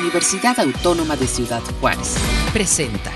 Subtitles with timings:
[0.00, 2.16] Universidad Autónoma de Ciudad Juárez.
[2.52, 3.12] Presenta.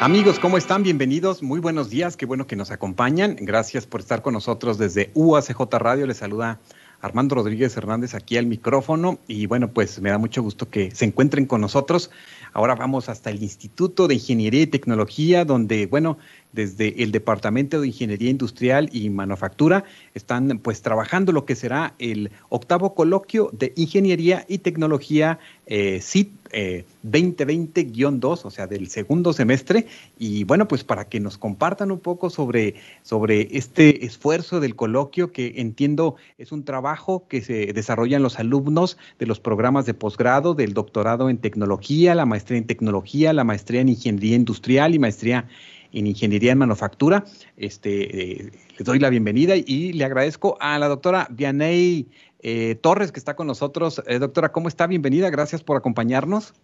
[0.00, 0.82] Amigos, ¿cómo están?
[0.82, 1.42] Bienvenidos.
[1.42, 2.16] Muy buenos días.
[2.16, 3.36] Qué bueno que nos acompañan.
[3.40, 6.06] Gracias por estar con nosotros desde UACJ Radio.
[6.06, 6.60] Les saluda
[7.00, 9.18] Armando Rodríguez Hernández aquí al micrófono.
[9.26, 12.10] Y bueno, pues me da mucho gusto que se encuentren con nosotros.
[12.52, 16.18] Ahora vamos hasta el Instituto de Ingeniería y Tecnología, donde, bueno,
[16.54, 19.84] desde el Departamento de Ingeniería Industrial y Manufactura
[20.14, 26.44] están pues trabajando lo que será el octavo coloquio de Ingeniería y Tecnología eh, CIT
[26.54, 29.86] 2020-2, eh, o sea, del segundo semestre.
[30.18, 35.32] Y bueno, pues para que nos compartan un poco sobre, sobre este esfuerzo del coloquio,
[35.32, 40.54] que entiendo es un trabajo que se desarrollan los alumnos de los programas de posgrado,
[40.54, 45.38] del doctorado en tecnología, la maestría en tecnología, la maestría en ingeniería industrial y maestría
[45.38, 47.24] en Ingeniería en Manufactura.
[47.56, 52.08] Este, eh, les doy la bienvenida y le agradezco a la doctora Vianey
[52.40, 54.02] eh, Torres que está con nosotros.
[54.06, 54.86] Eh, doctora, ¿cómo está?
[54.86, 56.54] Bienvenida, gracias por acompañarnos.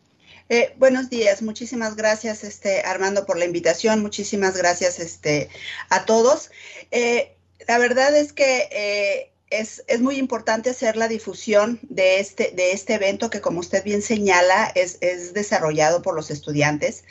[0.78, 5.48] buenos días, muchísimas gracias este, Armando por la invitación, muchísimas gracias este,
[5.90, 6.50] a todos.
[7.68, 13.30] la verdad es que es, muy importante hacer la difusión de este, de este evento
[13.30, 17.04] que, como usted bien señala, es, es, desarrollado por los estudiantes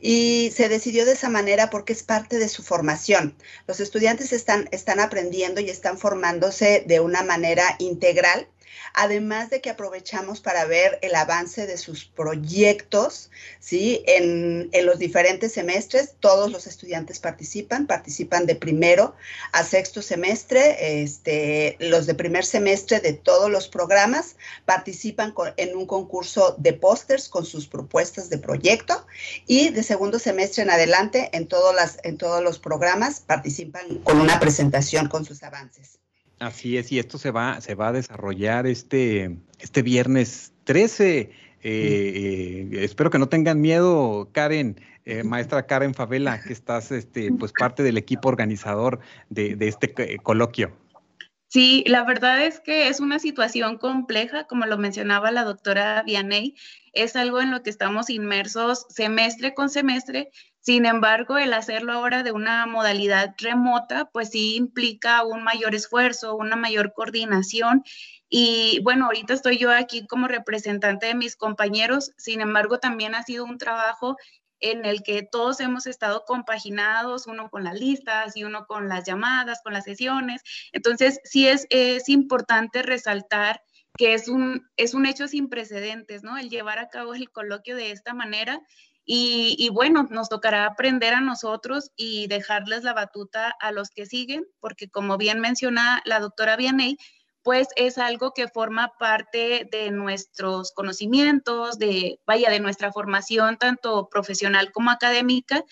[0.00, 3.34] y se decidió de esa manera porque es parte de su formación.
[3.66, 8.48] Los estudiantes están, están aprendiendo y están formándose de una manera integral
[8.94, 14.02] además de que aprovechamos para ver el avance de sus proyectos, ¿sí?
[14.06, 19.14] En, los diferentes semestres, todos los estudiantes participan, participan de primero
[19.52, 25.86] a sexto semestre, este, los de primer semestre de todos los programas participan en un
[25.86, 29.06] concurso de pósters con sus propuestas de proyecto
[29.46, 34.38] y de segundo semestre en adelante en, las, en todos los programas participan con una
[34.38, 35.98] presentación con sus avances.
[36.38, 41.18] Así es, y esto se va, se va a desarrollar este, este viernes 13.
[41.18, 41.30] Eh,
[41.62, 47.52] eh, espero que no tengan miedo, Karen, eh, maestra Karen Favela, que estás este, pues
[47.58, 50.76] parte del equipo organizador de, este coloquio.
[51.48, 56.54] Sí, la verdad es que es una situación compleja, como lo mencionaba la doctora Vianey,
[56.96, 60.30] es algo en lo que estamos inmersos semestre con semestre
[60.66, 66.34] sin embargo, el hacerlo ahora de una modalidad remota, pues sí implica un mayor esfuerzo,
[66.34, 67.84] una mayor coordinación.
[68.28, 73.22] Y bueno, ahorita estoy yo aquí como representante de mis compañeros, sin embargo, también ha
[73.22, 74.16] sido un trabajo
[74.58, 79.04] en el que todos hemos estado compaginados, uno con las listas y uno con las
[79.04, 80.42] llamadas, con las sesiones.
[80.72, 83.62] Entonces, sí es, es importante resaltar
[83.96, 86.36] que es un, es un hecho sin precedentes, ¿no?
[86.38, 88.60] El llevar a cabo el coloquio de esta manera
[89.08, 94.44] y, bueno, nos tocará aprender a nosotros y dejarles la batuta a los que siguen,
[94.58, 96.96] porque como bien menciona la doctora Vianey,
[97.44, 104.08] pues es algo que forma parte de nuestros conocimientos, de, vaya, de nuestra formación tanto
[104.08, 105.62] profesional como académica,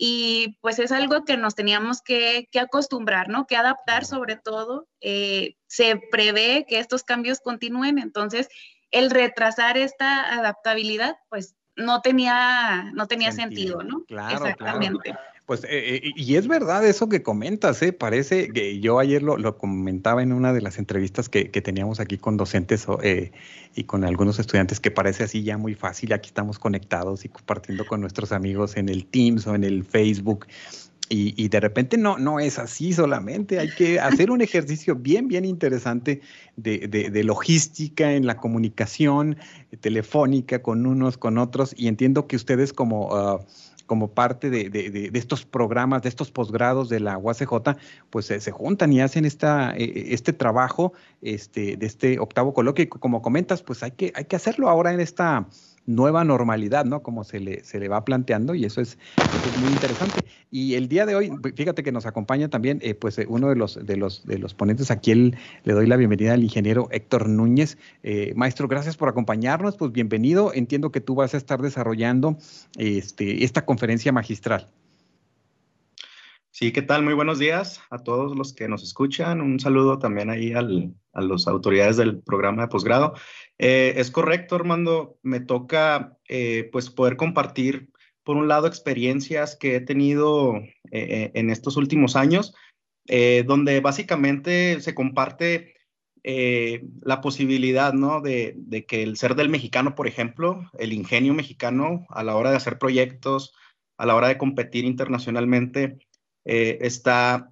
[0.00, 3.46] y pues es algo que nos teníamos que, acostumbrar, ¿no?
[3.46, 4.88] Que adaptar sobre todo.
[5.00, 8.48] Eh, se prevé que estos cambios continúen, entonces
[8.92, 14.04] el retrasar esta adaptabilidad, pues no tenía, no tenía sentido, ¿no?
[14.06, 15.14] Claro, Exactamente.
[15.48, 17.94] Pues, eh, eh, y es verdad eso que comentas, ¿eh?
[17.94, 22.36] Parece que yo ayer lo, comentaba en una de las entrevistas que, teníamos aquí con
[22.36, 23.32] docentes eh,
[23.74, 26.12] y con algunos estudiantes, que parece así ya muy fácil.
[26.12, 30.46] Aquí estamos conectados y compartiendo con nuestros amigos en el Teams o en el Facebook.
[31.08, 35.46] Y, de repente no, no es así solamente, hay que hacer un ejercicio bien, bien
[35.46, 36.20] interesante
[36.56, 39.38] de, logística en la comunicación
[39.80, 43.16] telefónica con unos, con otros, y entiendo que ustedes como...
[43.16, 43.40] Ah,
[43.88, 47.76] como parte de, estos programas, de estos posgrados de la UACJ,
[48.10, 52.84] pues se juntan y hacen esta, e, e, este trabajo este, de este octavo coloquio.
[52.84, 55.46] Y como comentas, pues hay que, hay que hacerlo ahora en esta
[55.88, 57.02] nueva normalidad, ¿no?
[57.02, 58.98] Como se le, se le va planteando y eso es,
[59.60, 60.20] muy interesante.
[60.50, 63.56] Y el día de hoy, fíjate que nos acompaña también, eh, pues eh, uno de
[63.56, 65.32] los, de los, de los ponentes aquí,
[65.64, 67.78] le doy la bienvenida al ingeniero Héctor Núñez.
[68.02, 70.52] Eh, maestro, gracias por acompañarnos, pues bienvenido.
[70.54, 72.36] Entiendo que tú vas a estar desarrollando
[72.76, 74.68] este, esta conferencia magistral.
[76.58, 77.04] Sí, ¿qué tal?
[77.04, 79.40] Muy buenos días a todos los que nos escuchan.
[79.40, 83.14] Un saludo también ahí al, a las autoridades del programa de posgrado.
[83.58, 85.20] Eh, es correcto, Armando.
[85.22, 87.92] Me toca eh, pues poder compartir,
[88.24, 90.56] por un lado, experiencias que he tenido
[90.90, 92.56] eh, en estos últimos años,
[93.06, 95.76] donde básicamente se comparte
[96.24, 98.20] la posibilidad, ¿no?
[98.20, 102.50] De, de, que el ser del mexicano, por ejemplo, el ingenio mexicano a la hora
[102.50, 103.54] de hacer proyectos,
[103.96, 105.98] a la hora de competir internacionalmente,
[106.48, 107.50] está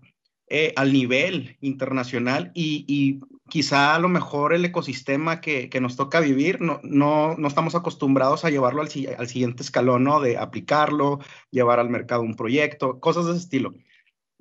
[0.76, 6.60] al nivel internacional y, y quizá a lo mejor el ecosistema que, nos toca vivir,
[6.60, 10.20] no, no, estamos acostumbrados a llevarlo al, siguiente escalón, ¿no?
[10.20, 11.20] De aplicarlo,
[11.50, 13.74] llevar al mercado un proyecto, cosas de ese estilo.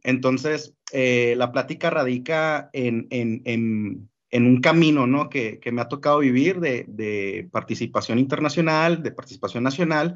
[0.04, 3.08] Entonces, eh, la plática radica en,
[4.31, 5.30] un camino, ¿no?
[5.30, 10.16] Que, me ha tocado vivir de, participación internacional, de participación nacional,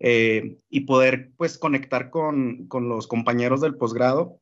[0.00, 4.40] eh, y poder, pues, conectar con, con los compañeros del posgrado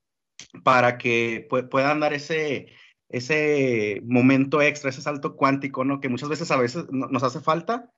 [0.64, 2.68] para que puedan dar ese
[3.08, 6.00] ese momento extra, ese salto cuántico, ¿no?
[6.00, 7.90] Que muchas veces a veces nos hace falta.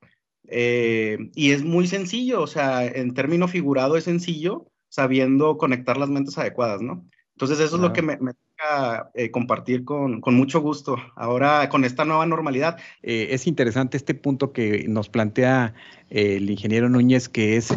[0.48, 6.08] Eh, y es muy sencillo, o sea, en término figurado es sencillo, sabiendo conectar las
[6.08, 7.06] mentes adecuadas, ¿no?
[7.34, 8.32] Entonces eso es lo que me, me
[9.14, 12.76] eh, compartir con, con, mucho gusto ahora con esta nueva normalidad.
[13.02, 15.72] Eh, es interesante este punto que nos plantea
[16.10, 17.74] eh, el ingeniero Núñez, que es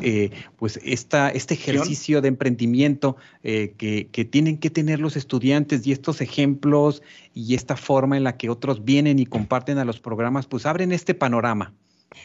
[0.57, 6.19] pues esta, este ejercicio de emprendimiento que, que, tienen que tener los estudiantes y estos
[6.19, 7.01] ejemplos
[7.33, 10.91] y esta forma en la que otros vienen y comparten a los programas, pues abren
[10.91, 11.73] este panorama.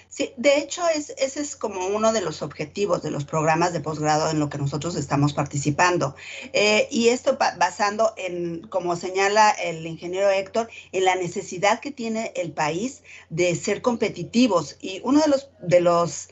[0.08, 3.80] Sí, de hecho, es, ese es como uno de los objetivos de los programas de
[3.80, 6.14] posgrado en lo que nosotros estamos participando.
[6.52, 12.32] Eh, y esto basando en, como señala el ingeniero Héctor, en la necesidad que tiene
[12.36, 14.76] el país de ser competitivos.
[14.80, 16.28] Y uno de los, de los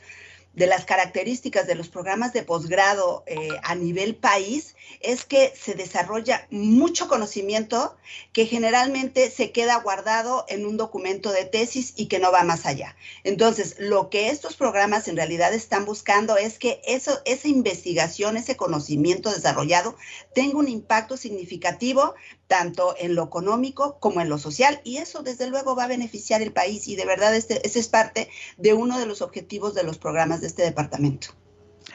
[0.57, 5.75] de las características de los programas de posgrado eh, a nivel país es que se
[5.75, 7.97] desarrolla mucho conocimiento
[8.33, 12.67] que generalmente se queda guardado en un documento de tesis y que no va más
[12.67, 12.97] allá.
[13.25, 18.57] Entonces, lo que estos programas en realidad están buscando es que eso, esa investigación, ese
[18.57, 19.97] conocimiento desarrollado
[20.35, 22.15] tenga un impacto significativo
[22.47, 26.43] tanto en lo económico como en lo social, y eso desde luego va a beneficiar
[26.43, 29.83] el país y de verdad este, ese es parte de uno de los objetivos de
[29.83, 31.35] los programas de este departamento.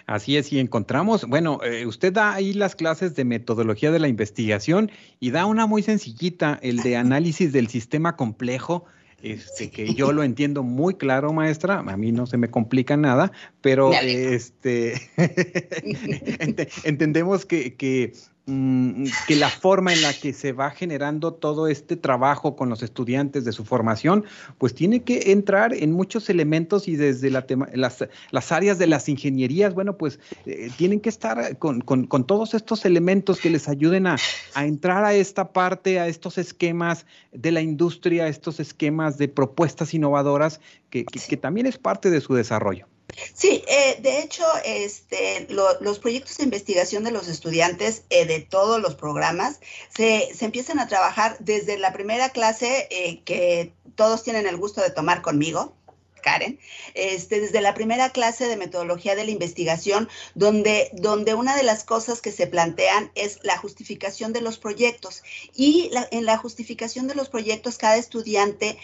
[0.06, 4.08] Así es, y encontramos, bueno, eh, usted da ahí las clases de metodología de la
[4.08, 8.86] investigación y da una muy sencillita, el de análisis del sistema complejo,
[9.22, 13.32] este, que yo lo entiendo muy claro, maestra, a mí no se me complica nada,
[13.62, 15.00] pero este,
[16.84, 18.14] entendemos que, que
[18.48, 22.82] Mm, que la forma en la que se va generando todo este trabajo con los
[22.82, 24.26] estudiantes de su formación,
[24.58, 29.08] pues tiene que entrar en muchos elementos y desde la las, las, áreas de las
[29.10, 31.84] ingenierías, bueno, pues eh, tienen que estar con,
[32.26, 34.16] todos estos elementos que les ayuden a,
[34.56, 40.62] entrar a esta parte, a estos esquemas de la industria, estos esquemas de propuestas innovadoras,
[40.90, 42.88] que también es parte de su desarrollo.
[43.34, 48.82] Sí, eh, de hecho, este, los proyectos de investigación de los estudiantes eh, de todos
[48.82, 49.60] los programas
[49.96, 54.92] se, empiezan a trabajar desde la primera clase eh, que todos tienen el gusto de
[54.92, 55.76] tomar conmigo,
[56.22, 56.60] Karen,
[56.94, 61.84] este, desde la primera clase de metodología de la investigación, donde, donde una de las
[61.84, 65.24] cosas que se plantean es la justificación de los proyectos.
[65.56, 68.78] Y en la justificación de los proyectos, cada estudiante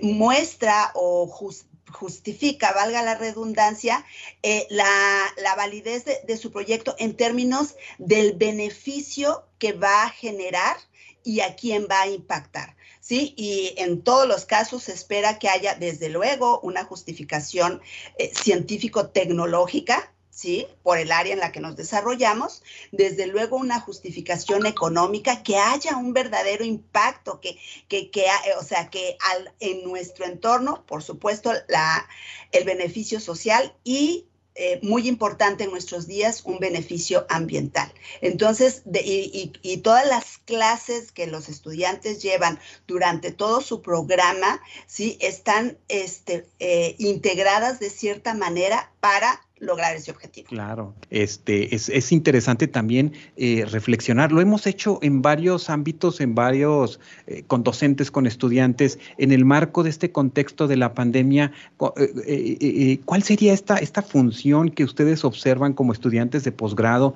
[0.00, 4.04] muestra o justifica justifica, valga la redundancia,
[4.42, 10.76] eh, la, validez de, su proyecto en términos del beneficio que va a generar
[11.24, 12.76] y a quién va a impactar.
[13.00, 13.34] ¿sí?
[13.36, 17.80] Y en todos los casos se espera que haya, desde luego, una justificación
[18.18, 20.66] eh, científico-tecnológica ¿sí?
[20.82, 22.62] Por el área en la que nos desarrollamos,
[22.92, 28.26] desde luego una justificación económica, que haya un verdadero impacto, que, que, que
[28.60, 32.06] o sea, que al, en nuestro entorno, por supuesto, la,
[32.52, 37.90] el beneficio social y eh, muy importante en nuestros días, un beneficio ambiental.
[38.20, 45.16] Entonces, y, y, todas las clases que los estudiantes llevan durante todo su programa, ¿sí?
[45.20, 50.48] Están este, eh, integradas de cierta manera para lograr ese objetivo.
[50.48, 54.30] Claro, este, es, interesante también eh, reflexionar.
[54.30, 59.44] Lo hemos hecho en varios ámbitos, en varios, eh, con docentes, con estudiantes, en el
[59.44, 61.52] marco de este contexto de la pandemia.
[61.96, 67.14] Eh, ¿Cuál sería esta, esta función que ustedes observan como estudiantes de posgrado?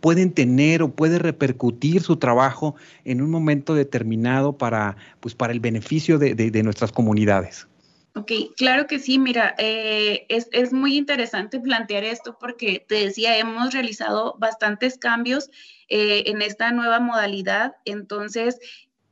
[0.00, 5.60] ¿Pueden tener o puede repercutir su trabajo en un momento determinado para, pues, para el
[5.60, 7.69] beneficio de nuestras comunidades?
[8.14, 13.72] Ok, claro que sí, mira, eh, es, muy interesante plantear esto porque te decía, hemos
[13.72, 15.48] realizado bastantes cambios
[15.88, 18.58] eh, en esta nueva modalidad, entonces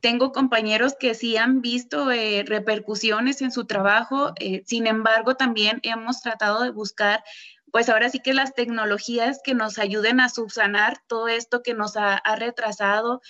[0.01, 4.33] tengo compañeros que sí han visto eh, repercusiones en su trabajo,
[4.65, 7.23] sin embargo también hemos tratado de buscar
[7.71, 11.95] pues ahora sí que las tecnologías que nos ayuden a subsanar todo esto que nos
[11.97, 13.21] ha, ha retrasado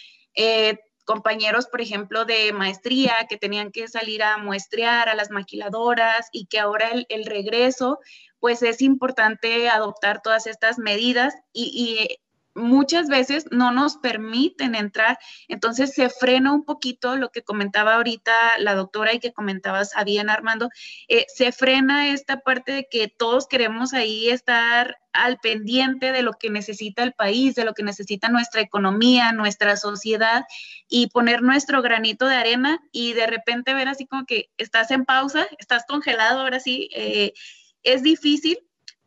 [1.09, 6.45] compañeros, por ejemplo, de maestría que tenían que salir a muestrear a las maquiladoras y
[6.45, 7.97] que ahora el, regreso,
[8.39, 12.19] pues es importante adoptar todas estas medidas y,
[12.55, 18.33] muchas veces no nos permiten entrar, entonces se frena un poquito lo que comentaba ahorita
[18.59, 20.69] la doctora y que comentabas bien Armando,
[21.07, 26.33] eh, se frena esta parte de que todos queremos ahí estar al pendiente de lo
[26.33, 30.45] que necesita el país, de lo que necesita nuestra economía, nuestra sociedad
[30.87, 35.05] y poner nuestro granito de arena y de repente ver así como que estás en
[35.05, 37.33] pausa, estás congelado ahora sí, eh,
[37.83, 38.59] es difícil,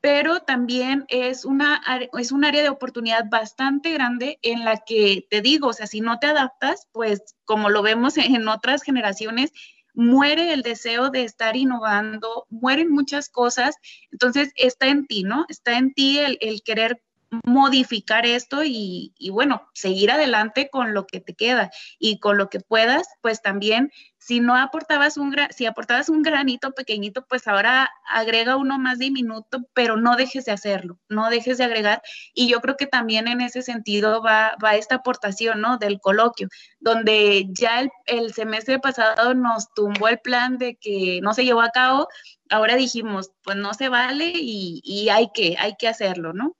[0.02, 1.80] pero también es, una,
[2.18, 6.00] es un área de oportunidad bastante grande en la que te digo, o sea, si
[6.00, 9.52] no te adaptas, pues como lo vemos en otras generaciones,
[9.94, 13.76] muere el deseo de estar innovando, mueren muchas cosas,
[14.10, 15.46] entonces está en ti, ¿no?
[15.48, 17.00] Está en ti el, el querer
[17.44, 22.60] modificar esto y, bueno, seguir adelante con lo que te queda y con lo que
[22.60, 23.90] puedas, pues también
[24.24, 29.58] si no aportabas un si aportabas un granito pequeñito, pues ahora agrega uno más diminuto,
[29.74, 32.02] pero no dejes de hacerlo, no dejes de agregar.
[32.32, 35.76] Y yo creo que también en ese sentido va, va esta aportación, ¿no?
[35.76, 36.48] Del coloquio,
[36.78, 41.62] donde ya el, el semestre pasado nos tumbó el plan de que no se llevó
[41.62, 42.06] a cabo,
[42.48, 46.54] ahora dijimos, pues no se vale y, y hay que, hay que hacerlo, ¿no?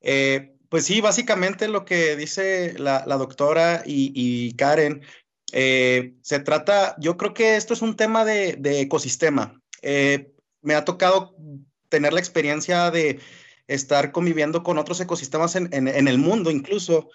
[0.00, 5.02] Eh, pues sí, básicamente lo que dice la, doctora y, Karen,
[5.56, 9.62] eh, se trata, yo creo que esto es un tema de, ecosistema.
[9.82, 10.32] Eh,
[10.62, 11.36] me ha tocado
[11.88, 13.20] tener la experiencia de
[13.68, 17.08] estar conviviendo con otros ecosistemas en, el mundo incluso,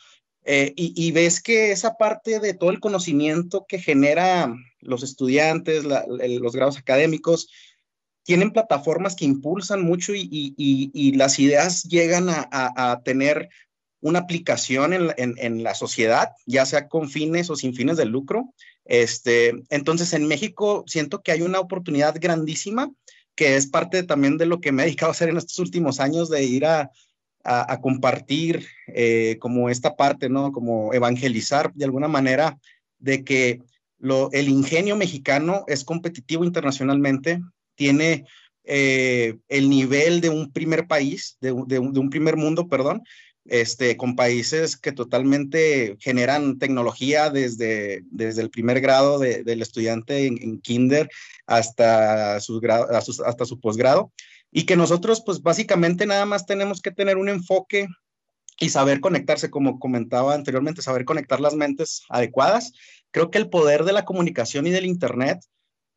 [0.46, 6.77] y, ves que esa parte de todo el conocimiento que genera los estudiantes, los grados
[6.77, 7.50] académicos,
[8.24, 13.50] tienen plataformas que impulsan mucho y, las ideas llegan a, tener
[14.01, 18.53] una aplicación en, la sociedad, ya sea con fines o sin fines de lucro.
[18.86, 22.91] Este, entonces, en México siento que hay una oportunidad grandísima,
[23.36, 26.00] que es parte también de lo que me he dedicado a hacer en estos últimos
[26.00, 26.91] años, de ir a,
[27.82, 30.51] compartir eh, como esta parte, ¿no?
[30.51, 32.60] Como evangelizar de alguna manera
[33.00, 33.62] de que
[33.98, 37.41] lo, el ingenio mexicano es competitivo internacionalmente,
[37.75, 38.25] tiene
[38.72, 43.01] eh, el nivel de un primer país, de, un primer mundo, perdón,
[43.46, 50.60] este, con países que totalmente generan tecnología desde, desde el primer grado del estudiante en,
[50.62, 51.10] kinder
[51.48, 52.62] hasta su,
[53.25, 54.12] hasta su posgrado,
[54.51, 57.88] y que nosotros pues básicamente nada más tenemos que tener un enfoque
[58.60, 62.74] y saber conectarse, como comentaba anteriormente, saber conectar las mentes adecuadas.
[63.12, 65.39] Creo que el poder de la comunicación y del Internet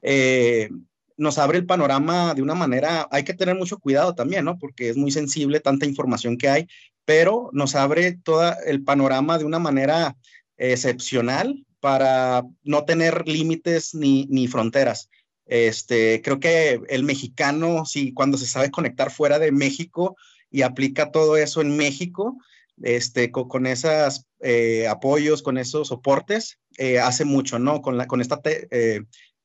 [0.00, 0.70] eh,
[1.16, 4.58] nos abre el panorama de una manera, hay que tener mucho cuidado también, ¿no?
[4.58, 6.66] Porque es muy sensible tanta información que hay,
[7.04, 10.16] pero nos abre todo el panorama de una manera
[10.56, 15.10] excepcional para no tener límites ni, ni fronteras.
[15.46, 20.16] Este, creo que el mexicano, sí, cuando se sabe conectar fuera de México
[20.50, 22.38] y aplica todo eso en México,
[22.82, 27.82] este, con, esos eh, apoyos, con esos soportes, eh, hace mucho, ¿no?
[27.82, 29.02] Con, la, con esta eh,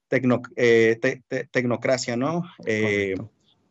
[0.09, 2.43] eh, tecnocracia, ¿no?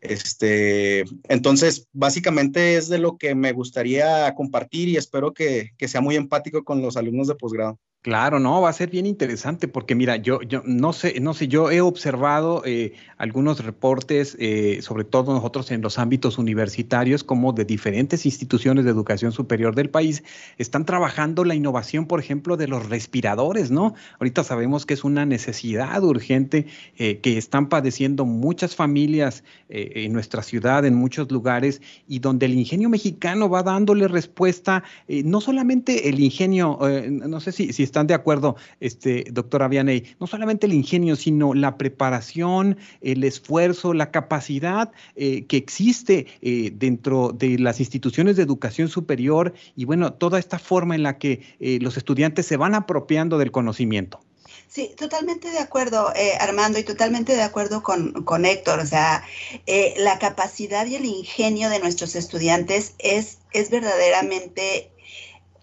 [0.08, 6.00] Este, entonces, básicamente es de lo que me gustaría compartir y espero que, que sea
[6.00, 7.78] muy empático con los alumnos de posgrado.
[8.06, 11.72] Claro, no, va a ser bien interesante porque mira, yo, no sé, no sé, yo
[11.72, 17.64] he observado eh, algunos reportes, eh, sobre todo nosotros en los ámbitos universitarios, como de
[17.64, 20.22] diferentes instituciones de educación superior del país,
[20.56, 23.96] están trabajando la innovación, por ejemplo, de los respiradores, ¿no?
[24.20, 26.66] Ahorita sabemos que es una necesidad urgente
[26.98, 32.54] eh, que están padeciendo muchas familias en nuestra ciudad, en muchos lugares, y donde el
[32.54, 36.78] ingenio mexicano va dándole respuesta, no solamente el ingenio,
[37.10, 41.17] no sé si, si está están de acuerdo, este, doctora Vianey, no solamente el ingenio,
[41.17, 48.37] sino la preparación, el esfuerzo, la capacidad eh, que existe eh, dentro de las instituciones
[48.37, 52.59] de educación superior y bueno, toda esta forma en la que eh, los estudiantes se
[52.59, 54.21] van apropiando del conocimiento.
[54.69, 58.81] Sí, totalmente de acuerdo, Armando, y totalmente de acuerdo con, con Héctor.
[58.81, 59.25] O sea,
[59.97, 64.91] la capacidad y el ingenio de nuestros estudiantes es, es verdaderamente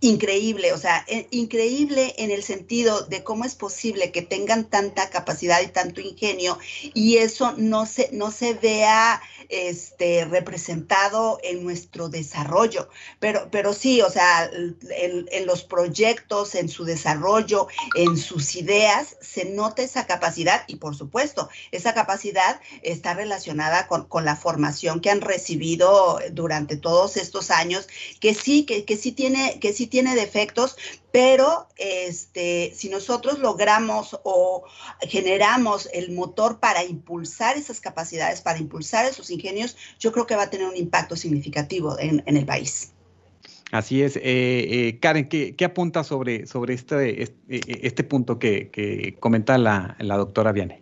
[0.03, 5.09] increíble, o sea, eh, increíble en el sentido de cómo es posible que tengan tanta
[5.09, 6.59] capacidad y tanto ingenio
[6.93, 9.21] y eso no se, no se vea
[9.53, 12.89] este, representado en nuestro desarrollo.
[13.19, 19.45] Pero, pero sí, o sea, en, los proyectos, en su desarrollo, en sus ideas, se
[19.45, 25.21] nota esa capacidad y por supuesto, esa capacidad está relacionada con, la formación que han
[25.21, 27.87] recibido durante todos estos años,
[28.19, 30.77] que sí, que, que sí tiene, que sí tiene defectos,
[31.13, 34.63] pero este, si nosotros logramos o
[35.01, 40.43] generamos el motor para impulsar esas capacidades, para impulsar esos ingenios, yo creo que va
[40.45, 42.93] a tener un impacto significativo en, el país.
[43.71, 44.15] Así es.
[44.15, 50.51] Eh, eh, Karen, ¿qué, apunta sobre, sobre este, este, este punto que, comenta la, doctora
[50.51, 50.81] Viane?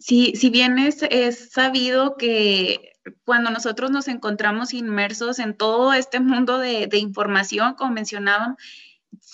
[0.00, 2.94] Sí, si bien es, sabido que
[3.24, 8.56] cuando nosotros nos encontramos inmersos en todo este mundo de, de información, como mencionaban,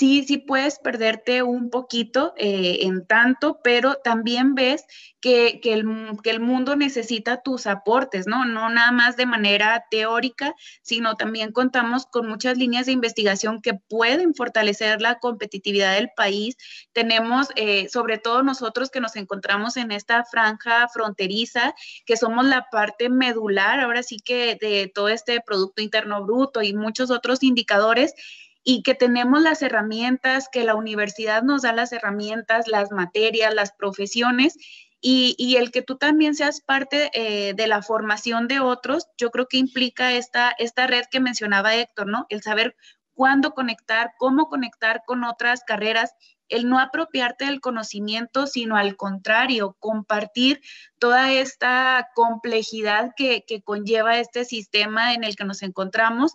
[0.01, 4.87] sí, sí puedes perderte un poquito eh, en tanto, pero también ves
[5.21, 8.47] que, que, el, mundo necesita tus aportes, ¿no?
[8.47, 13.75] No nada más de manera teórica, sino también contamos con muchas líneas de investigación que
[13.75, 16.57] pueden fortalecer la competitividad del país.
[16.95, 21.75] Tenemos, eh, sobre todo nosotros que nos encontramos en esta franja fronteriza,
[22.07, 26.73] que somos la parte medular, ahora sí que de todo este Producto Interno Bruto y
[26.73, 28.15] muchos otros indicadores
[28.63, 33.73] y que tenemos las herramientas, que la universidad nos da las herramientas, las materias, las
[33.73, 34.57] profesiones
[35.01, 39.47] y, el que tú también seas parte eh, de la formación de otros, yo creo
[39.49, 42.27] que implica esta, esta red que mencionaba Héctor, ¿no?
[42.29, 42.77] El saber
[43.15, 46.15] cuándo conectar, cómo conectar con otras carreras,
[46.49, 50.61] el no apropiarte del conocimiento, sino al contrario, compartir
[50.99, 56.33] toda esta complejidad que, conlleva este sistema en el que nos encontramos.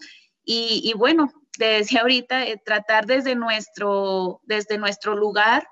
[0.47, 5.67] Y bueno, te decía ahorita, eh, tratar desde nuestro, desde nuestro lugar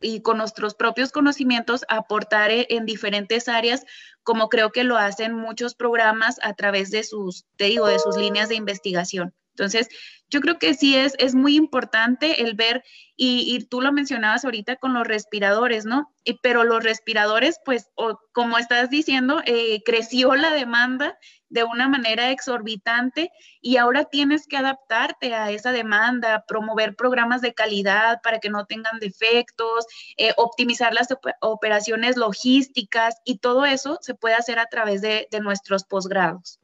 [0.00, 3.84] y con nuestros propios conocimientos aportar eh, en diferentes áreas,
[4.22, 8.16] como creo que lo hacen muchos programas a través de sus, te digo, de sus
[8.16, 9.34] líneas de investigación.
[9.56, 9.88] Entonces,
[10.28, 12.84] yo creo que sí es, es muy importante el ver,
[13.16, 16.12] y, tú lo mencionabas ahorita con los respiradores, ¿no?
[16.42, 17.88] pero los respiradores, pues,
[18.32, 21.16] como estás diciendo, eh, creció la demanda
[21.48, 23.30] de una manera exorbitante
[23.62, 28.66] y ahora tienes que adaptarte a esa demanda, promover programas de calidad para que no
[28.66, 29.86] tengan defectos,
[30.18, 31.08] eh, optimizar las
[31.40, 36.60] operaciones logísticas y todo eso se puede hacer a través de nuestros posgrados.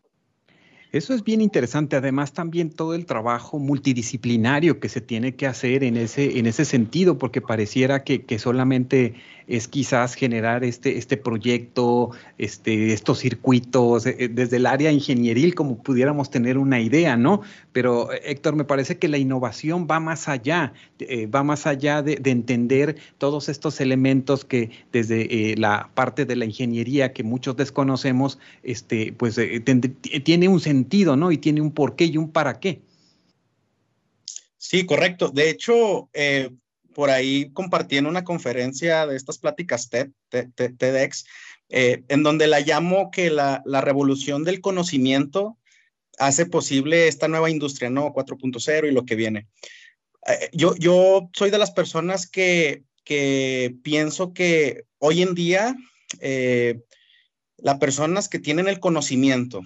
[0.92, 1.96] Eso es bien interesante.
[1.96, 6.66] Además, también todo el trabajo multidisciplinario que se tiene que hacer en ese, en ese
[6.66, 9.14] sentido, porque pareciera que, que solamente
[9.46, 15.82] es quizás generar este, este proyecto, este, estos circuitos, eh, desde el área ingenieril, como
[15.82, 17.42] pudiéramos tener una idea, ¿no?
[17.72, 22.20] Pero Héctor, me parece que la innovación va más allá, eh, va más allá de,
[22.24, 28.38] entender todos estos elementos que desde eh, la parte de la ingeniería que muchos desconocemos,
[28.62, 29.38] este, pues
[30.24, 31.30] tiene un sentido, ¿no?
[31.30, 32.80] Y tiene un porqué y un para qué.
[34.56, 35.28] Sí, correcto.
[35.28, 36.08] De hecho,
[36.92, 41.24] por ahí compartí en una conferencia de estas pláticas TEDx,
[41.68, 45.58] eh, en donde la llamo que la, revolución del conocimiento
[46.18, 48.12] hace posible esta nueva industria, ¿no?
[48.12, 49.48] 4.0 y lo que viene.
[50.26, 55.74] Eh, yo, yo soy de las personas que, que pienso que hoy en día
[56.20, 56.82] eh,
[57.56, 59.62] las personas que tienen el conocimiento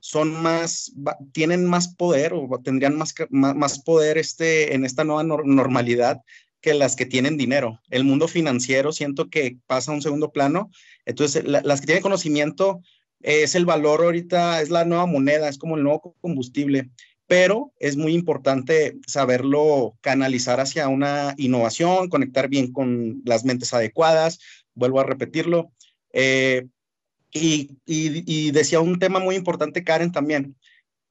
[0.00, 0.92] son más,
[1.32, 6.22] tienen más poder o tendrían más, más, poder este, en esta nueva normalidad
[6.60, 7.80] que las que tienen dinero.
[7.90, 10.70] El mundo financiero siento que pasa a un segundo plano.
[11.04, 12.80] Entonces, las que tienen conocimiento
[13.20, 16.90] es el valor ahorita, es la nueva moneda, es como el nuevo combustible,
[17.26, 24.38] pero es muy importante saberlo canalizar hacia una innovación, conectar bien con las mentes adecuadas,
[24.74, 25.72] vuelvo a repetirlo.
[26.12, 26.66] Eh,
[27.32, 30.56] y, y, decía un tema muy importante, Karen, también.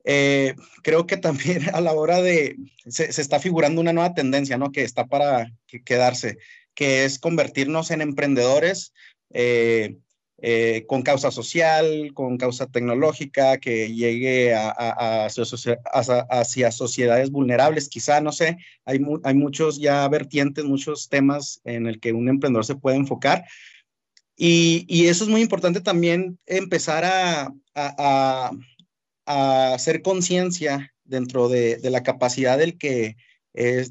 [0.08, 2.56] Eh, creo que también a la hora de,
[2.88, 4.72] se, está figurando una nueva tendencia, ¿no?
[4.72, 5.52] Que está para
[5.84, 6.38] quedarse,
[6.76, 8.94] que es convertirnos en emprendedores
[9.34, 9.98] eh,
[10.42, 18.32] eh, con causa social, con causa tecnológica, que llegue a, hacia sociedades vulnerables, quizá, no
[18.32, 22.98] sé, hay, hay muchos ya vertientes, muchos temas en el que un emprendedor se puede
[22.98, 23.46] enfocar.
[24.38, 28.52] Y, y eso es muy importante también empezar a, a
[29.26, 33.18] hacer conciencia dentro de, la capacidad del que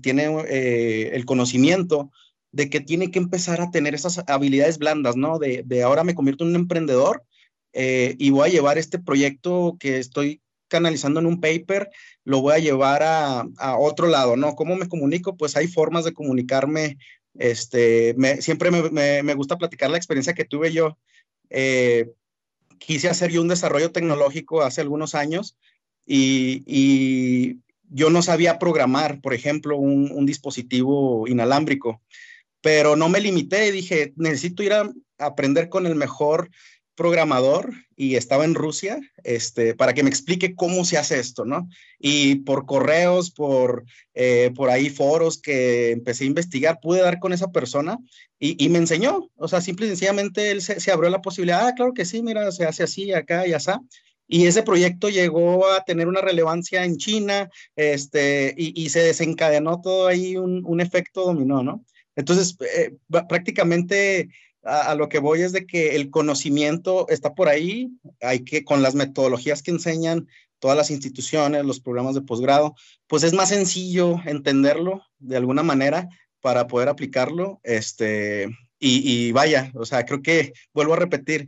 [0.02, 2.10] tiene eh, el conocimiento
[2.54, 5.40] de que tiene que empezar a tener esas habilidades blandas, ¿no?
[5.40, 7.24] De, ahora me convierto en un emprendedor
[7.72, 11.90] eh, y voy a llevar este proyecto que estoy canalizando en un paper,
[12.24, 14.54] lo voy a llevar a, otro lado, ¿no?
[14.54, 15.36] ¿Cómo me comunico?
[15.36, 16.96] Pues hay formas de comunicarme.
[17.34, 20.96] Este, siempre me, gusta platicar la experiencia que tuve yo.
[21.50, 22.08] Eh,
[22.86, 25.56] quise hacer yo un desarrollo tecnológico hace algunos años
[26.06, 32.02] y, yo no sabía programar, por ejemplo, un, dispositivo inalámbrico,
[32.60, 36.50] pero no me limité, dije, necesito ir a aprender con el mejor
[36.94, 41.68] programador y estaba en Rusia, este, para que me explique cómo se hace esto, ¿no?
[41.98, 47.32] Y por correos, por, eh, por ahí foros que empecé a investigar, pude dar con
[47.32, 47.98] esa persona
[48.38, 51.94] y, me enseñó, o sea, simple y sencillamente él se, abrió la posibilidad, ah, claro
[51.94, 53.70] que sí, mira, se hace así, acá y así.
[54.26, 60.08] Y ese proyecto llegó a tener una relevancia en China, este, y, se desencadenó todo
[60.08, 61.84] ahí un, efecto dominó, ¿no?
[62.16, 62.94] Entonces, eh,
[63.28, 64.28] prácticamente
[64.64, 68.82] a, lo que voy es de que el conocimiento está por ahí, hay que, con
[68.82, 72.74] las metodologías que enseñan todas las instituciones, los programas de posgrado,
[73.06, 76.08] pues es más sencillo entenderlo de alguna manera
[76.40, 78.48] para poder aplicarlo, este,
[78.78, 81.46] y, y vaya, o sea, creo que vuelvo a repetir,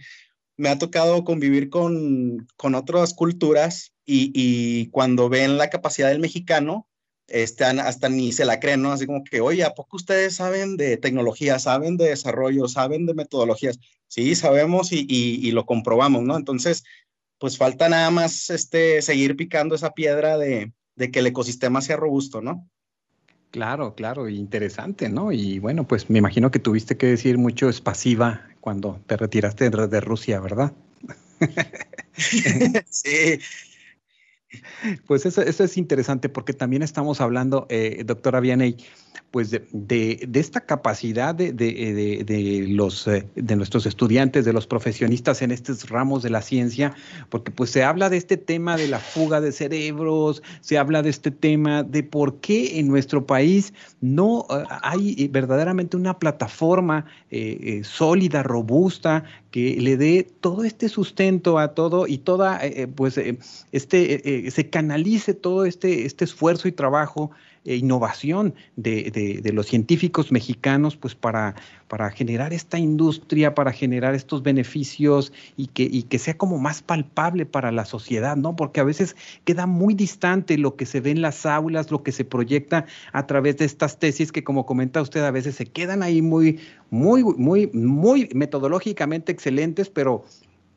[0.57, 6.21] me ha tocado convivir con, con otras culturas y, y, cuando ven la capacidad del
[6.21, 6.89] mexicano,
[7.29, 8.93] este, hasta ni se la creen, ¿no?
[8.93, 13.15] Así como que, oye, ¿a poco ustedes saben de tecnología, saben de desarrollo, saben de
[13.15, 13.79] metodologías?
[14.09, 16.37] Sí, sabemos y, y, y lo comprobamos, ¿no?
[16.37, 16.85] Entonces,
[17.39, 21.97] pues falta nada más este, seguir picando esa piedra de, de que el ecosistema sea
[21.97, 22.69] robusto, ¿no?
[23.51, 25.33] Claro, claro, interesante, ¿no?
[25.33, 29.71] Y bueno, pues me imagino que tuviste que decir mucho es pasiva cuando te retiraste
[29.71, 30.73] de, Rusia, ¿verdad?
[32.91, 33.39] sí.
[35.07, 38.77] Pues eso, eso, es interesante porque también estamos hablando, eh, doctora Vianey,
[39.31, 45.89] pues de, esta capacidad de, los, eh, de nuestros estudiantes, de los profesionistas en estos
[45.89, 46.95] ramos de la ciencia,
[47.29, 51.11] porque pues se habla de este tema de la fuga de cerebros, se habla de
[51.11, 57.83] este tema de por qué en nuestro país no eh, hay verdaderamente una plataforma eh,
[57.85, 62.61] sólida, robusta, que le dé todo este sustento a todo y toda,
[62.95, 63.19] pues,
[63.73, 67.31] este, se canalice todo este, este esfuerzo y trabajo
[67.75, 71.55] innovación de, los científicos mexicanos, pues para,
[71.89, 76.83] para generar esta industria, para generar estos beneficios y que, y que sea como más
[76.83, 78.55] palpable para la sociedad, ¿no?
[78.55, 82.13] Porque a veces queda muy distante lo que se ve en las aulas, lo que
[82.13, 86.03] se proyecta a través de estas tesis que, como comenta usted, a veces se quedan
[86.03, 90.25] ahí muy, muy, muy, muy metodológicamente excelentes, pero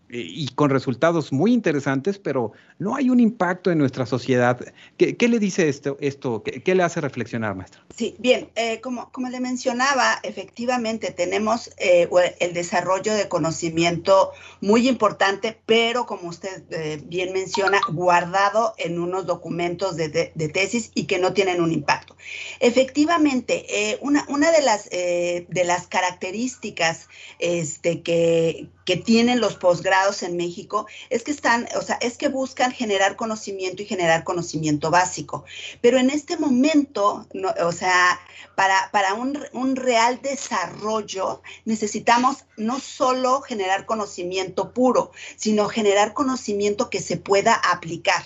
[0.10, 4.60] y con resultados muy interesantes, pero no hay un impacto en nuestra sociedad.
[4.98, 5.98] ¿Qué, qué le dice esto?
[6.00, 7.84] esto ¿Qué, le hace reflexionar, maestra?
[7.96, 14.88] Sí, bien, eh, como, como le mencionaba, efectivamente tenemos eh, el desarrollo de conocimiento muy
[14.88, 21.06] importante, pero como usted eh, bien menciona, guardado en unos documentos de, de, tesis y
[21.06, 22.16] que no tienen un impacto.
[22.60, 30.36] Efectivamente, una, una de, las, de las características este, que, que tienen los posgrados en
[30.36, 35.46] México es que están, o sea, es que buscan generar conocimiento y generar conocimiento básico.
[35.80, 37.28] Pero en este momento,
[37.64, 38.20] o sea,
[38.56, 46.90] para, para un, un real desarrollo necesitamos no solo generar conocimiento puro, sino generar conocimiento
[46.90, 48.24] que se pueda aplicar.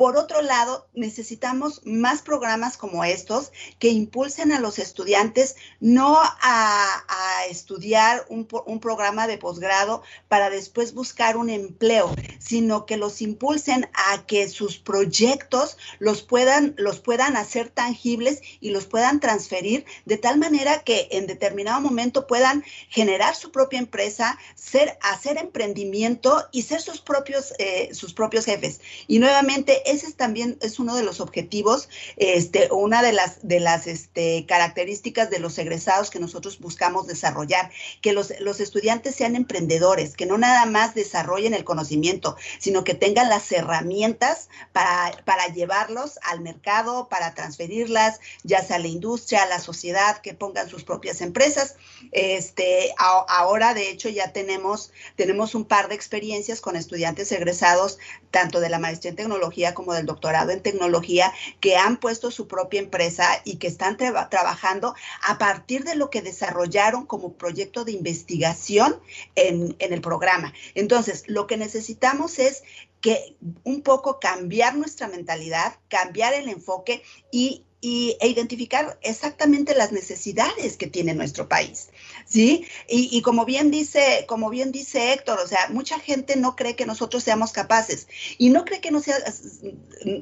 [0.00, 7.04] Por otro lado, necesitamos más programas como estos que impulsen a los estudiantes no a,
[7.50, 8.46] estudiar un,
[8.80, 14.78] programa de posgrado para después buscar un empleo, sino que los impulsen a que sus
[14.78, 21.08] proyectos los puedan, los puedan hacer tangibles y los puedan transferir de tal manera que
[21.10, 27.52] en determinado momento puedan generar su propia empresa, ser, hacer emprendimiento y ser sus propios,
[27.58, 28.80] eh, sus propios jefes.
[29.08, 33.86] Y nuevamente, ese también es uno de los objetivos, este, una de las, de las
[33.86, 40.16] este, características de los egresados que nosotros buscamos desarrollar, que los, los estudiantes sean emprendedores,
[40.16, 46.18] que no nada más desarrollen el conocimiento, sino que tengan las herramientas para, para llevarlos
[46.22, 50.84] al mercado, para transferirlas, ya sea a la industria, a la sociedad, que pongan sus
[50.84, 51.76] propias empresas.
[52.12, 57.98] Este, ahora, de hecho, ya tenemos, tenemos un par de experiencias con estudiantes egresados,
[58.30, 62.46] tanto de la maestría en tecnología como del doctorado en tecnología que han puesto su
[62.46, 64.94] propia empresa y que están trabajando
[65.26, 69.00] a partir de lo que desarrollaron como proyecto de investigación
[69.36, 70.52] en, en el programa.
[70.74, 72.62] Entonces, lo que necesitamos es
[73.00, 79.92] que un poco cambiar nuestra mentalidad, cambiar el enfoque y y, e identificar exactamente las
[79.92, 81.88] necesidades que tiene nuestro país,
[82.26, 82.66] ¿sí?
[82.88, 86.86] Y, como bien dice, como bien dice Héctor, o sea, mucha gente no cree que
[86.86, 89.16] nosotros seamos capaces y no cree que no, sea,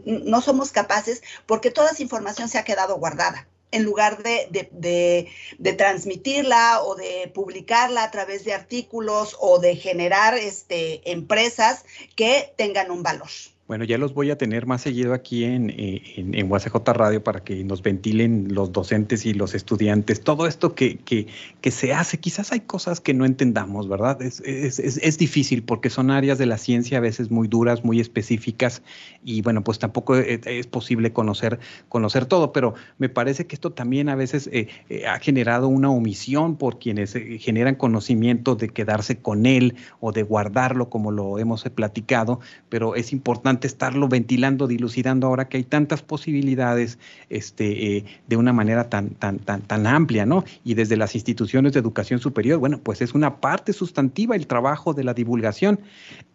[0.05, 5.29] no somos capaces porque toda esa información se ha quedado guardada en lugar de, de,
[5.59, 11.85] de, transmitirla o de publicarla a través de artículos o de generar este, empresas
[12.17, 13.29] que tengan un valor.
[13.69, 17.23] Bueno, ya los voy a tener más seguido aquí en, eh, en, en UACJ Radio
[17.23, 20.23] para que nos ventilen los docentes y los estudiantes.
[20.23, 21.27] Todo esto que, que,
[21.61, 24.23] que se hace, quizás hay cosas que no entendamos, ¿verdad?
[24.23, 27.85] Es, es, es, es, difícil porque son áreas de la ciencia a veces muy duras,
[27.85, 28.81] muy específicas
[29.23, 31.59] y bueno, pues tampoco es, posible conocer,
[31.91, 35.91] conocer todo, pero me parece que esto también a veces eh, eh, ha generado una
[35.91, 41.65] omisión por quienes generan conocimiento de quedarse con él o de guardarlo como lo hemos
[41.65, 48.37] platicado, pero es importante estarlo ventilando, dilucidando ahora que hay tantas posibilidades este, eh, de
[48.37, 50.45] una manera tan, tan, tan, tan amplia, ¿no?
[50.65, 54.95] Y desde las instituciones de educación superior, bueno, pues es una parte sustantiva el trabajo
[54.95, 55.81] de la divulgación.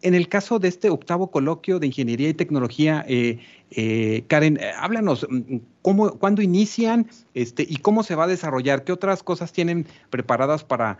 [0.01, 3.39] En el caso de este octavo coloquio de Ingeniería y Tecnología, eh,
[3.71, 8.83] eh, Karen, háblanos, mm, ¿cómo, ¿cuándo inician este, y cómo se va a desarrollar?
[8.83, 10.99] ¿Qué otras cosas tienen preparadas para,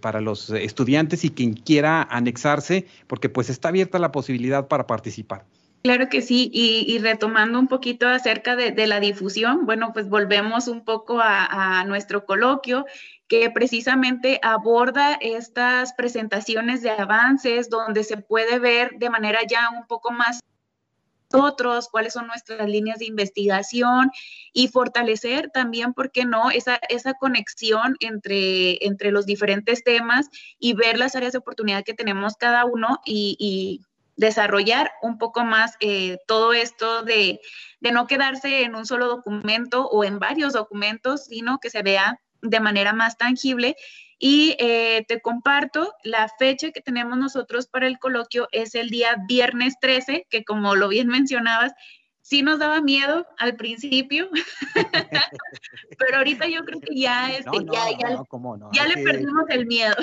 [0.00, 2.86] para los estudiantes y quien quiera anexarse?
[3.06, 5.44] Porque pues está abierta la posibilidad para participar.
[5.82, 10.84] Claro que sí, y, retomando un poquito acerca de, la difusión, bueno, pues volvemos un
[10.84, 12.84] poco a, nuestro coloquio
[13.28, 19.86] que precisamente aborda estas presentaciones de avances donde se puede ver de manera ya un
[19.86, 20.40] poco más
[21.32, 24.10] nosotros, cuáles son nuestras líneas de investigación
[24.52, 30.74] y fortalecer también, ¿por qué no?, esa, esa conexión entre, entre los diferentes temas y
[30.74, 33.80] ver las áreas de oportunidad que tenemos cada uno y
[34.20, 37.40] desarrollar un poco más eh, todo esto de,
[37.80, 42.60] no quedarse en un solo documento o en varios documentos, sino que se vea de
[42.60, 43.76] manera más tangible.
[44.18, 49.16] Y eh, te comparto, la fecha que tenemos nosotros para el coloquio es el día
[49.26, 51.72] viernes 13, que como lo bien mencionabas,
[52.30, 54.28] sí nos daba miedo al principio,
[55.98, 57.50] pero ahorita yo creo que ya, este,
[58.72, 59.96] ya, le perdimos el miedo.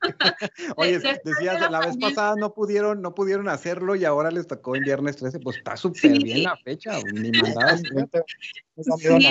[0.76, 4.84] Oye, decías, la, vez pasada no pudieron, no pudieron hacerlo y ahora les tocó en
[4.84, 7.82] viernes 13, pues está súper bien la fecha, ni mandadas.
[8.98, 9.28] sí,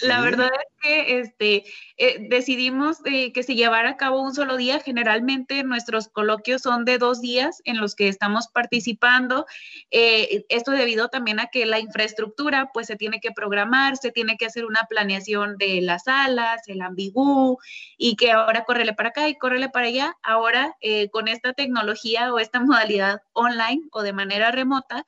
[0.00, 1.64] la verdad es que este,
[1.96, 4.80] eh, decidimos eh, que se llevara a cabo un solo día.
[4.80, 9.46] Generalmente nuestros coloquios son de dos días en los que estamos participando.
[9.90, 14.36] Eh, esto debido también a que la infraestructura pues se tiene que programar, se tiene
[14.36, 17.58] que hacer una planeación de las salas, el ambigú
[17.98, 20.16] y que ahora córrele para acá y córrele para allá.
[20.22, 20.76] Ahora
[21.10, 25.04] con esta tecnología o esta modalidad online o de manera remota,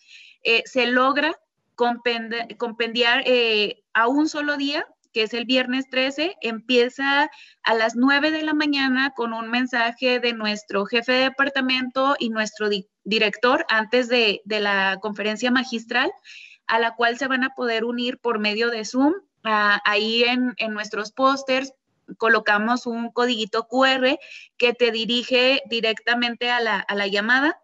[0.65, 1.37] se logra
[1.77, 7.31] compendiar eh, a un solo día, que es el viernes 13, empieza
[7.63, 12.31] a las 9 de la mañana con un mensaje de nuestro jefe de departamento y
[12.31, 12.69] nuestro
[13.05, 16.13] director antes de, la conferencia magistral,
[16.67, 19.15] a la cual se van a poder unir por medio de Zoom.
[19.45, 21.73] Ah, ahí en, nuestros pósters
[22.19, 24.19] colocamos un codiguito QR
[24.57, 27.61] que te dirige directamente a la, a la llamada.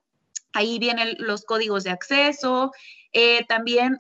[0.53, 2.71] Ahí vienen los códigos de acceso,
[3.13, 3.99] eh, también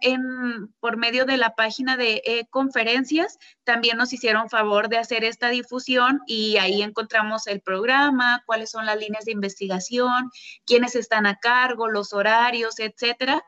[0.80, 6.20] por medio de la página de conferencias, también nos hicieron favor de hacer esta difusión
[6.26, 10.30] y ahí encontramos el programa, cuáles son las líneas de investigación,
[10.64, 13.42] quiénes están a cargo, los horarios, etcétera.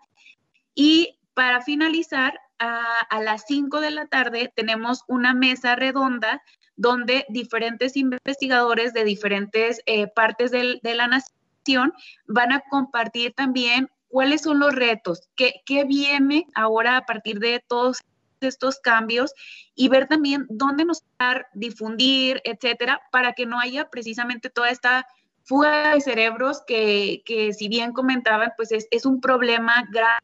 [0.75, 6.43] Y para finalizar, a, las 5 de la tarde tenemos una mesa redonda
[6.77, 11.93] donde diferentes investigadores de diferentes eh, partes de la nación
[12.27, 17.65] van a compartir también cuáles son los retos, qué, qué viene ahora a partir de
[17.67, 18.03] todos
[18.43, 19.33] estos cambios
[19.75, 25.07] y ver también dónde nos dar, difundir, etcétera, para que no haya precisamente toda esta
[25.45, 30.21] fuga de cerebros que, que si bien comentaban, pues es, es un problema grave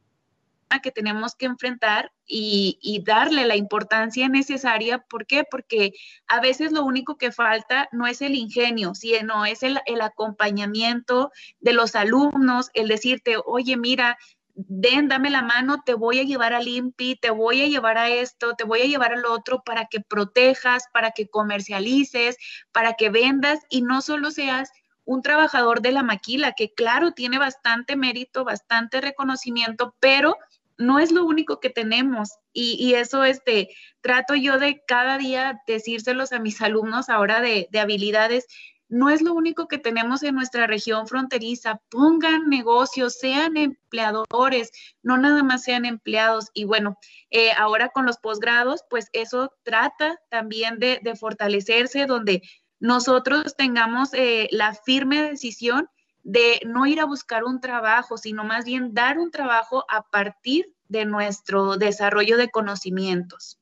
[0.83, 4.99] que tenemos que enfrentar y, darle la importancia necesaria.
[4.99, 5.45] ¿Por qué?
[5.51, 5.93] Porque
[6.27, 11.73] a veces lo único que falta no es el ingenio, sino es el, acompañamiento de
[11.73, 14.19] los alumnos, el decirte, oye, mira,
[14.55, 18.11] den, dame la mano, te voy a llevar al INPI, te voy a llevar a
[18.11, 22.37] esto, te voy a llevar al otro para que protejas, para que comercialices,
[22.73, 24.71] para que vendas y no solo seas
[25.09, 30.37] un trabajador de la maquila, que claro, tiene bastante mérito, bastante reconocimiento, pero
[30.79, 33.69] no es lo único que tenemos y, eso este,
[34.01, 38.47] trato yo de cada día decírselos a mis alumnos ahora de, habilidades.
[38.89, 41.81] No es lo único que tenemos en nuestra región fronteriza.
[41.91, 44.71] Pongan negocios, sean empleadores,
[45.03, 46.47] no nada más sean empleados.
[46.55, 46.97] Y bueno,
[47.31, 52.43] eh, ahora con los posgrados, pues eso trata también de, fortalecerse, donde
[52.81, 55.89] nosotros tengamos eh, la firme decisión
[56.29, 60.75] de no ir a buscar un trabajo, sino más bien dar un trabajo a partir
[60.89, 63.58] de nuestro desarrollo de conocimientos.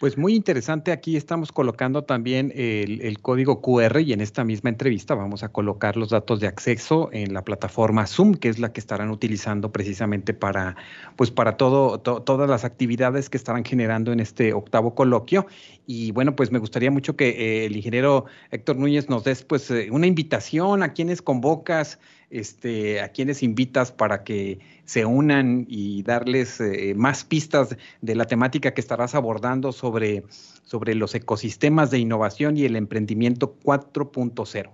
[0.00, 5.14] Pues muy interesante, aquí estamos colocando también el, código QR y en esta misma entrevista
[5.14, 8.80] vamos a colocar los datos de acceso en la plataforma Zoom, que es la que
[8.80, 10.76] estarán utilizando precisamente para,
[11.14, 15.46] pues para todo, todas las actividades que estarán generando en este octavo coloquio.
[15.86, 19.70] Y bueno, pues me gustaría mucho que eh, el ingeniero Héctor Núñez nos des pues
[19.70, 21.98] eh, una invitación a quienes convocas,
[22.32, 28.24] este, a quienes invitas para que se unan y darles eh, más pistas de la
[28.24, 30.24] temática que estarás abordando sobre,
[30.64, 34.70] sobre los ecosistemas de innovación y el emprendimiento 4.0.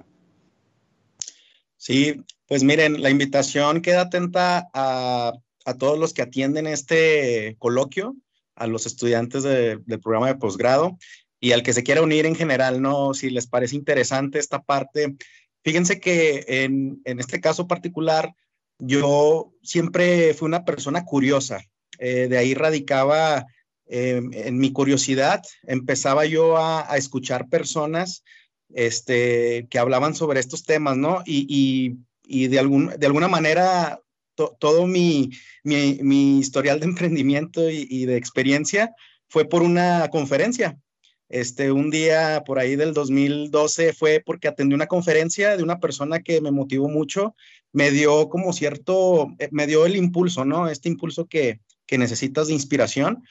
[1.76, 5.32] Sí, pues miren, la invitación queda atenta a,
[5.78, 8.16] todos los que atienden este coloquio,
[8.54, 10.96] a los estudiantes del programa de posgrado
[11.40, 13.14] y al que se quiera unir en general, ¿no?
[13.14, 15.16] Si les parece interesante esta parte,
[15.64, 18.34] Fíjense que en, este caso particular,
[18.78, 21.60] yo siempre fui una persona curiosa.
[21.98, 23.44] Eh, de ahí radicaba
[23.86, 25.42] em, en mi curiosidad.
[25.64, 28.22] Empezaba yo a, escuchar personas
[28.74, 31.22] este, que hablaban sobre estos temas, ¿no?
[31.26, 34.00] Y, de, algún, de alguna manera
[34.60, 35.30] todo mi,
[35.64, 38.94] mi, historial de emprendimiento y, y, de experiencia
[39.28, 40.78] fue por una conferencia.
[41.28, 46.20] Este, un día por ahí del 2012 fue porque atendí una conferencia de una persona
[46.20, 47.34] que me motivó mucho,
[47.72, 50.68] me dio como cierto, eh, me dio el impulso, ¿no?
[50.68, 53.24] Este impulso que, que necesitas de inspiración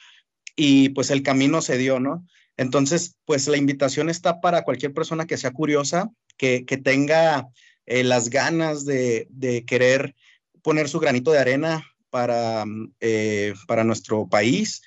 [0.54, 2.24] y pues el camino se dio, ¿no?
[2.56, 7.48] Entonces, pues la invitación está para cualquier persona que sea curiosa, que, que tenga
[7.86, 10.14] eh, las ganas de, de, querer
[10.62, 12.64] poner su granito de arena para,
[13.00, 14.82] eh, para nuestro país,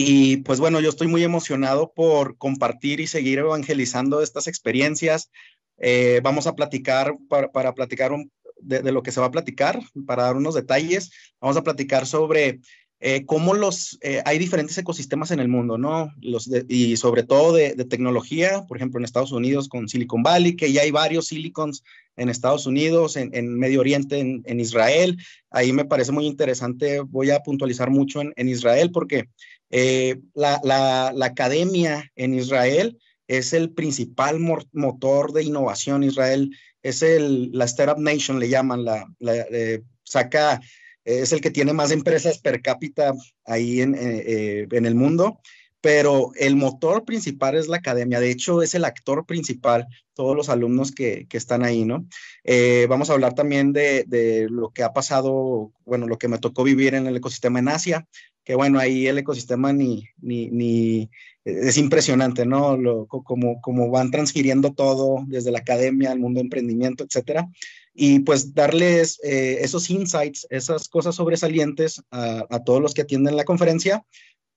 [0.00, 5.28] y pues bueno, yo estoy muy emocionado por compartir y seguir evangelizando estas experiencias.
[5.76, 8.12] Eh, vamos a platicar, para, platicar
[8.60, 12.60] de, lo que se va a platicar, para dar unos detalles, vamos a platicar sobre
[13.00, 16.12] eh, cómo los, eh, hay diferentes ecosistemas en el mundo, ¿no?
[16.20, 20.72] Los y sobre todo de, tecnología, por ejemplo, en Estados Unidos con Silicon Valley, que
[20.72, 21.82] ya hay varios silicons
[22.16, 25.16] en Estados Unidos, en, Medio Oriente, en, Israel.
[25.50, 29.28] Ahí me parece muy interesante, voy a puntualizar mucho en, en Israel porque
[29.70, 34.38] eh, la, academia en Israel es el principal
[34.72, 36.02] motor de innovación.
[36.02, 36.50] Israel
[36.82, 40.60] es el, la Startup Nation, le llaman, la, eh, saca,
[41.04, 43.12] es el que tiene más empresas per cápita
[43.44, 45.40] ahí en, eh, en el mundo
[45.80, 48.20] pero el motor principal es la academia.
[48.20, 52.06] De hecho, es el actor principal, todos los alumnos que, están ahí, ¿no?
[52.42, 56.64] Eh, vamos a hablar también de, lo que ha pasado, bueno, lo que me tocó
[56.64, 58.08] vivir en el ecosistema en Asia,
[58.44, 61.10] que bueno, ahí el ecosistema ni, ni,
[61.44, 62.76] es impresionante, ¿no?
[62.76, 67.48] Lo, como, como van transfiriendo todo desde la academia al mundo de emprendimiento, etcétera.
[67.94, 73.44] Y pues darles eh, esos insights, esas cosas sobresalientes a todos los que atienden la
[73.44, 74.04] conferencia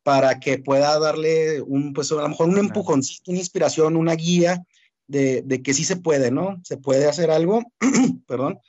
[0.04, 4.64] para que pueda darle un, pues a lo mejor un empujoncito, una inspiración, una guía
[5.08, 6.60] de, de, que sí se puede, ¿no?
[6.64, 7.64] Se puede hacer algo,
[8.28, 8.60] perdón.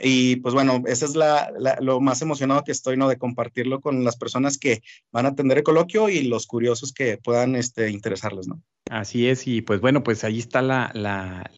[0.00, 3.08] Y pues bueno, ese es la, lo más emocionado que estoy, ¿no?
[3.08, 7.18] De compartirlo con las personas que van a atender el coloquio y los curiosos que
[7.18, 8.62] puedan este, interesarles, ¿no?
[8.90, 10.90] Así es, y pues bueno, pues ahí está la,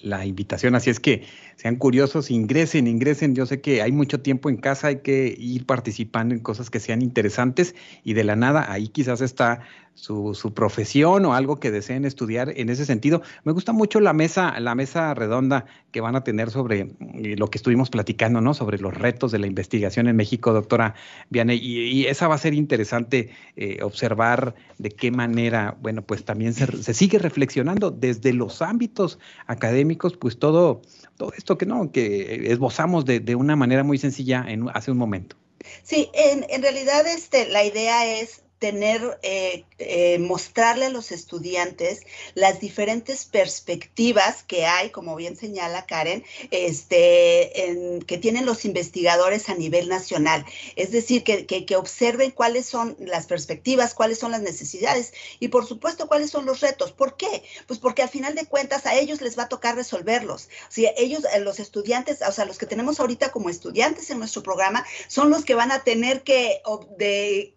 [0.03, 0.75] la, invitación.
[0.75, 1.25] Así es que
[1.57, 3.35] sean curiosos, ingresen, ingresen.
[3.35, 6.81] Yo sé que hay mucho tiempo en casa, hay que ir participando en cosas que
[6.81, 9.63] sean interesantes y de la nada ahí quizás está
[9.95, 13.23] su, su, profesión o algo que deseen estudiar en ese sentido.
[13.45, 17.49] Me gusta mucho la mesa, la mesa redonda que van a tener sobre eh, lo
[17.49, 18.55] que estuvimos platicando, ¿no?
[18.55, 20.95] Sobre los retos de la investigación en México, doctora
[21.31, 21.55] Viane.
[21.55, 26.67] Y, esa va a ser interesante eh, observar de qué manera, bueno, pues también se,
[26.83, 30.83] se, sigue reflexionando desde los ámbitos académicos, pues todo,
[31.17, 34.99] todo esto que no, que esbozamos de, de una manera muy sencilla en, hace un
[34.99, 35.37] momento.
[35.83, 42.01] Sí, en, en realidad este, la idea es tener, eh, eh, mostrarle a los estudiantes
[42.35, 49.55] las diferentes perspectivas que hay, como bien señala Karen, este, que tienen los investigadores a
[49.55, 50.45] nivel nacional.
[50.77, 55.67] Es decir, que, que, observen cuáles son las perspectivas, cuáles son las necesidades y, por
[55.67, 56.93] supuesto, cuáles son los retos.
[56.93, 57.43] ¿Por qué?
[57.67, 60.49] Pues porque al final de cuentas a ellos les va a tocar resolverlos.
[60.69, 64.43] Si ellos, eh, los estudiantes, o sea, los que tenemos ahorita como estudiantes en nuestro
[64.43, 66.63] programa, son los que van a tener que
[66.97, 67.55] de,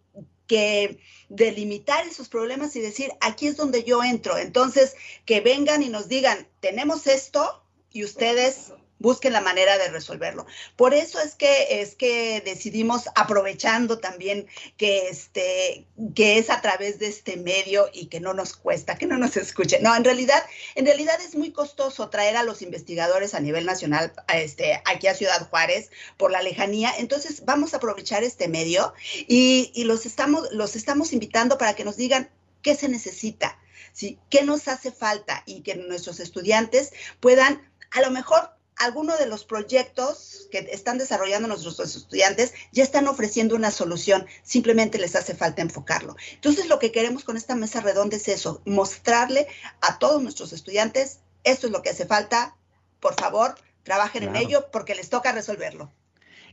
[0.48, 4.38] que delimitar esos problemas y decir, aquí es donde yo entro.
[4.38, 10.46] Entonces, que vengan y nos digan, tenemos esto y ustedes busquen la manera de resolverlo.
[10.76, 17.00] Por eso es que es que decidimos aprovechando también que este que es a través
[17.00, 19.80] de este medio y que no nos cuesta, que no nos escuche.
[19.82, 20.44] No, en realidad
[20.76, 25.16] en realidad es muy costoso traer a los investigadores a nivel nacional este aquí a
[25.16, 26.92] Ciudad Juárez por la lejanía.
[26.98, 28.94] Entonces, vamos a aprovechar este medio
[29.28, 32.30] y, y los estamos los estamos invitando para que nos digan
[32.62, 33.60] qué se necesita,
[33.94, 34.20] ¿sí?
[34.30, 39.44] qué nos hace falta y que nuestros estudiantes puedan a lo mejor algunos de los
[39.44, 45.62] proyectos que están desarrollando nuestros estudiantes ya están ofreciendo una solución, simplemente les hace falta
[45.62, 46.16] enfocarlo.
[46.34, 49.48] Entonces, lo que queremos con esta mesa redonda es eso, mostrarle
[49.82, 52.56] a todos nuestros estudiantes, esto es lo que hace falta,
[53.00, 55.92] por favor, trabajen en ello porque les toca resolverlo.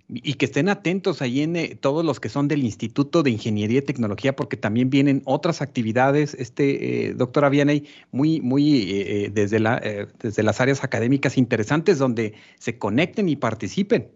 [0.08, 3.78] Y que estén atentos ahí en eh, todos los que son del Instituto de Ingeniería
[3.78, 7.48] y Tecnología, porque también vienen otras actividades, este, eh, doctora
[8.10, 9.80] muy, muy eh, desde, la,
[10.20, 14.10] desde las áreas académicas interesantes donde se conecten y participen.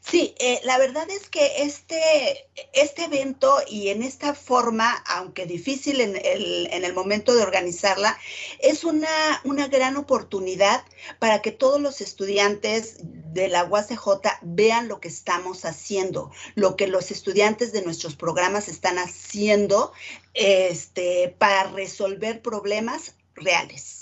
[0.00, 6.00] Sí, eh, la verdad es que este, este evento y en esta forma, aunque difícil
[6.00, 8.18] en el, en el momento de organizarla,
[8.58, 9.08] es una,
[9.44, 10.82] una, gran oportunidad
[11.18, 16.86] para que todos los estudiantes de la UACJ vean lo que estamos haciendo, lo que
[16.86, 19.92] los estudiantes de nuestros programas están haciendo
[20.34, 23.97] este, para resolver problemas reales.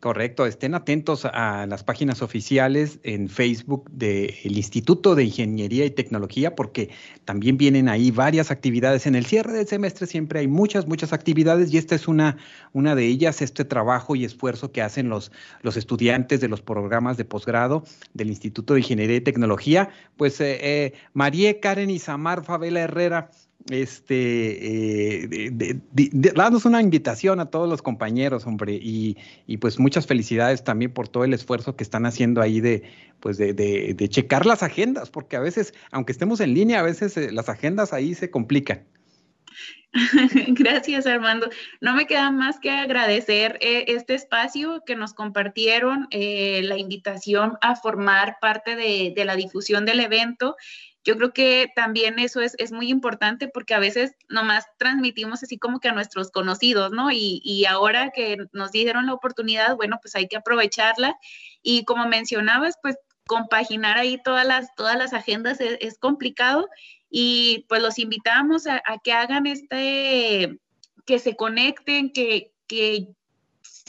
[0.00, 6.54] Correcto, estén atentos a las páginas oficiales en Facebook del Instituto de Ingeniería y Tecnología
[6.54, 6.88] porque
[7.26, 9.06] también vienen ahí varias actividades.
[9.06, 12.38] En el cierre del semestre siempre hay muchas, muchas actividades y esta es una,
[12.72, 17.18] una de ellas, este trabajo y esfuerzo que hacen los, los estudiantes de los programas
[17.18, 17.84] de posgrado
[18.14, 19.90] del Instituto de Ingeniería y Tecnología.
[20.16, 23.30] Pues eh, eh María Karen Isamar Favela Herrera,
[23.68, 25.80] este, eh,
[26.64, 29.16] una invitación a todos los compañeros, hombre, y,
[29.58, 32.82] pues muchas felicidades también por todo el esfuerzo que están haciendo ahí de,
[33.20, 37.32] pues de, checar las agendas, porque a veces, aunque estemos en línea, a veces eh,
[37.32, 38.84] las agendas ahí se complican.
[40.48, 41.50] Gracias, Armando.
[41.80, 47.74] No me queda más que agradecer eh, este espacio que nos compartieron, la invitación a
[47.74, 50.56] formar parte de, de la difusión del evento
[51.04, 55.58] yo creo que también eso es, es, muy importante porque a veces nomás transmitimos así
[55.58, 57.10] como que a nuestros conocidos, ¿no?
[57.10, 61.16] Y, y, ahora que nos dieron la oportunidad, bueno, pues hay que aprovecharla.
[61.62, 62.96] Y como mencionabas, pues
[63.26, 66.68] compaginar ahí todas las, todas las agendas es, es complicado
[67.08, 70.58] y pues los invitamos a, a, que hagan este,
[71.06, 73.08] que se conecten, que, que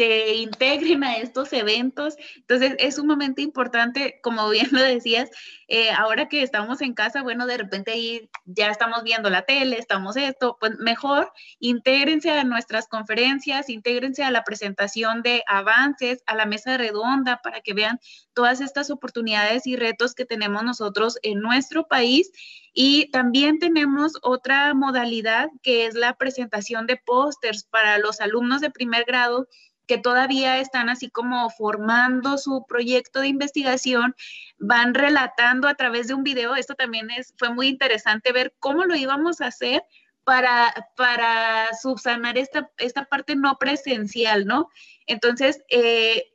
[0.02, 2.16] se integren a estos eventos.
[2.38, 5.30] Entonces, es un momento importante, como bien lo decías,
[5.68, 9.78] eh, ahora que estamos en casa, bueno, de repente ahí ya estamos viendo la tele,
[9.78, 16.34] estamos esto, pues mejor intégrense a nuestras conferencias, intégrense a la presentación de avances, a
[16.34, 18.00] la mesa redonda, para que vean
[18.34, 22.32] todas estas oportunidades y retos que tenemos nosotros en nuestro país.
[22.74, 28.72] Y también tenemos otra modalidad que es la presentación de pósters para los alumnos de
[28.72, 29.48] primer grado
[29.88, 34.16] que todavía están así como formando su proyecto de investigación,
[34.58, 36.56] van relatando a través de un video.
[36.56, 39.84] Esto también es, fue muy interesante ver cómo lo íbamos a hacer
[40.24, 44.70] para, para subsanar esta, esta parte no presencial, ¿no?
[45.08, 46.32] Entonces, eh,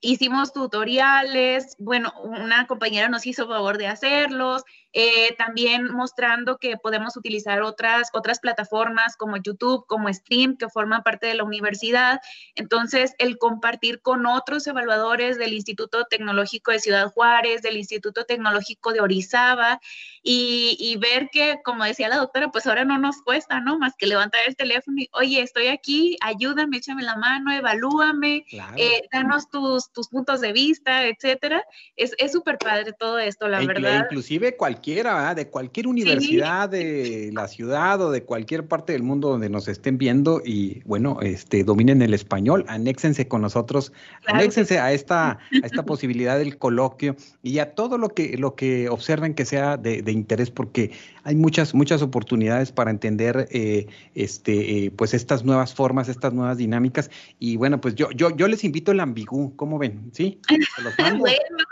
[0.00, 7.16] hicimos tutoriales, bueno, una compañera nos hizo favor de hacerlos, eh, también mostrando que podemos
[7.16, 12.20] utilizar otras, otras plataformas como YouTube, como Stream, que forman parte de la universidad.
[12.56, 18.92] Entonces, el compartir con otros evaluadores del Instituto Tecnológico de Ciudad Juárez, del Instituto Tecnológico
[18.92, 19.80] de Orizaba,
[20.22, 23.78] y, ver que, como decía la doctora, pues ahora no nos cuesta, ¿no?
[23.78, 28.44] Más que levantar el teléfono y, oye, estoy aquí, ayúdame, échame la mano, evalúame,
[28.76, 31.64] eh, danos tus, tus puntos de vista, etcétera.
[31.96, 34.04] Es súper padre todo esto, la e verdad.
[34.04, 39.28] Inclusive cualquier cualquiera, de cualquier universidad de la ciudad o de cualquier parte del mundo
[39.28, 43.92] donde nos estén viendo y bueno, este dominen el español, anéxense con nosotros,
[44.26, 48.88] anéxense a esta, a esta posibilidad del coloquio y a todo lo que, lo que
[48.88, 50.92] observen que sea de, interés, porque
[51.24, 56.56] hay muchas, muchas oportunidades para entender eh, este, eh, pues estas nuevas formas, estas nuevas
[56.56, 57.10] dinámicas.
[57.38, 60.10] Y bueno, pues yo, yo, yo les invito el ambigú, ¿cómo ven?
[60.12, 60.40] ¿Sí?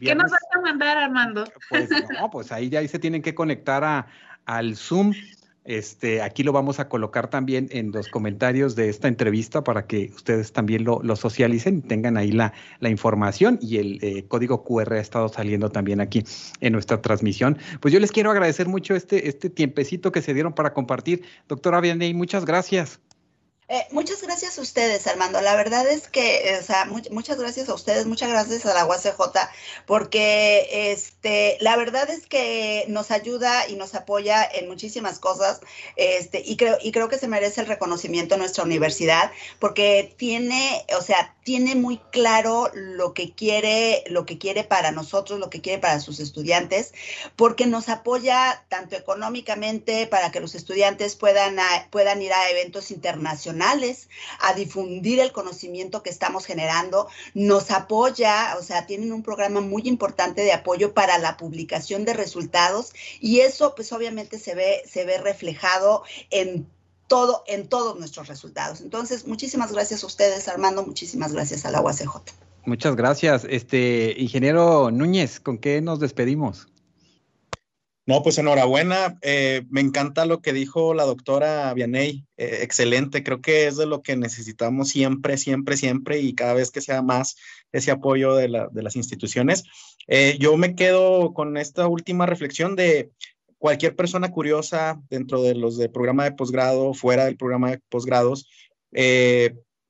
[0.00, 1.44] ¿Qué nos vas a mandar, Armando?
[1.70, 1.88] Pues
[2.20, 4.06] no, pues ahí ya ahí se tienen que conectar a,
[4.46, 5.12] al Zoom.
[5.64, 10.10] Este, aquí lo vamos a colocar también en los comentarios de esta entrevista para que
[10.14, 14.92] ustedes también lo, lo socialicen, tengan ahí la, la información y el eh, código QR
[14.92, 16.22] ha estado saliendo también aquí
[16.60, 17.56] en nuestra transmisión.
[17.80, 21.22] Pues yo les quiero agradecer mucho este, este tiempecito que se dieron para compartir.
[21.48, 23.00] Doctora Vianney, muchas gracias.
[23.66, 25.40] Eh, muchas gracias a ustedes, Armando.
[25.40, 29.16] La verdad es que, o sea, muchas gracias a ustedes, muchas gracias a la UACJ,
[29.86, 35.60] porque este, la verdad es que nos ayuda y nos apoya en muchísimas cosas,
[35.96, 41.00] este, y creo, y creo que se merece el reconocimiento nuestra universidad, porque tiene, o
[41.00, 45.78] sea, tiene muy claro lo que quiere, lo que quiere para nosotros, lo que quiere
[45.78, 46.92] para sus estudiantes,
[47.34, 51.56] porque nos apoya tanto económicamente para que los estudiantes puedan,
[51.90, 53.53] puedan ir a eventos internacionales
[54.40, 59.82] a difundir el conocimiento que estamos generando, nos apoya, o sea, tienen un programa muy
[59.86, 65.04] importante de apoyo para la publicación de resultados y eso pues obviamente se ve, se
[65.04, 66.66] ve reflejado en
[67.06, 68.80] todo, en todos nuestros resultados.
[68.80, 72.22] Entonces, muchísimas gracias a ustedes, Armando, muchísimas gracias a la UACJ.
[72.66, 73.46] Muchas gracias.
[73.48, 76.66] Este, ingeniero Núñez, ¿con qué nos despedimos?
[78.06, 79.16] No, pues enhorabuena.
[79.22, 82.26] Eh, me encanta lo que dijo la doctora Vianey.
[82.36, 83.22] Eh, excelente.
[83.22, 87.00] Creo que es de lo que necesitamos siempre, siempre, siempre y cada vez que sea
[87.00, 87.36] más
[87.72, 89.64] ese apoyo de, las instituciones.
[90.06, 93.10] Eh, yo me quedo con esta última reflexión de
[93.56, 98.46] cualquier persona curiosa dentro de los del programa de posgrado, fuera del programa de posgrados.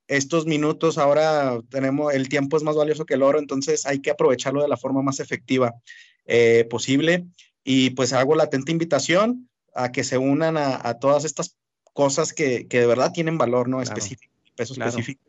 [0.07, 4.11] estos minutos ahora tenemos, el tiempo es más valioso que el oro, entonces hay que
[4.11, 5.75] aprovecharlo de la forma más efectiva
[6.71, 7.27] posible.
[7.65, 11.57] Y pues hago la atenta invitación a que se unan a, todas estas
[11.93, 13.83] cosas que, de verdad tienen valor, ¿no?
[13.83, 15.23] Específico, peso específico.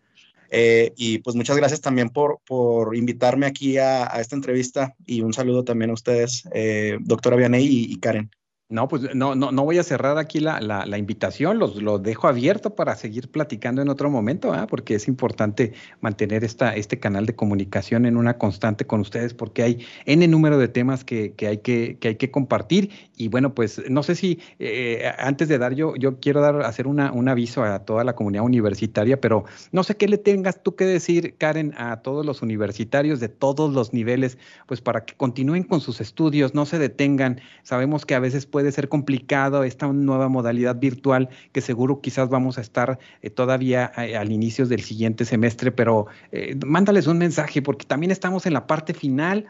[0.52, 5.34] Eh, y pues muchas gracias también por, por invitarme aquí a, esta entrevista y un
[5.34, 8.30] saludo también a ustedes, eh, doctora Vianey y Karen.
[8.68, 12.28] No, pues no, no, no voy a cerrar aquí la, la, invitación, los, lo dejo
[12.28, 14.66] abierto para seguir platicando en otro momento, ¿eh?
[14.68, 19.62] porque es importante mantener esta, este canal de comunicación en una constante con ustedes, porque
[19.62, 22.90] hay N número de temas que, que hay, que, que hay que compartir.
[23.16, 26.88] Y bueno, pues no sé si eh, antes de dar yo, yo quiero dar, hacer
[26.88, 30.76] una, un aviso a toda la comunidad universitaria, pero no sé qué le tengas tú
[30.76, 35.62] que decir, Karen, a todos los universitarios de todos los niveles, pues para que continúen
[35.62, 37.42] con sus estudios, no se detengan.
[37.62, 42.58] Sabemos que a veces puede ser complicado esta nueva modalidad virtual que seguro quizás vamos
[42.58, 47.62] a estar eh, todavía eh, al inicio del siguiente semestre, pero eh, mándales un mensaje
[47.62, 49.48] porque también estamos en la parte final,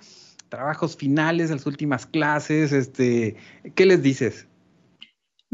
[0.49, 3.35] trabajos finales, las últimas clases, este,
[3.75, 4.47] ¿qué les dices?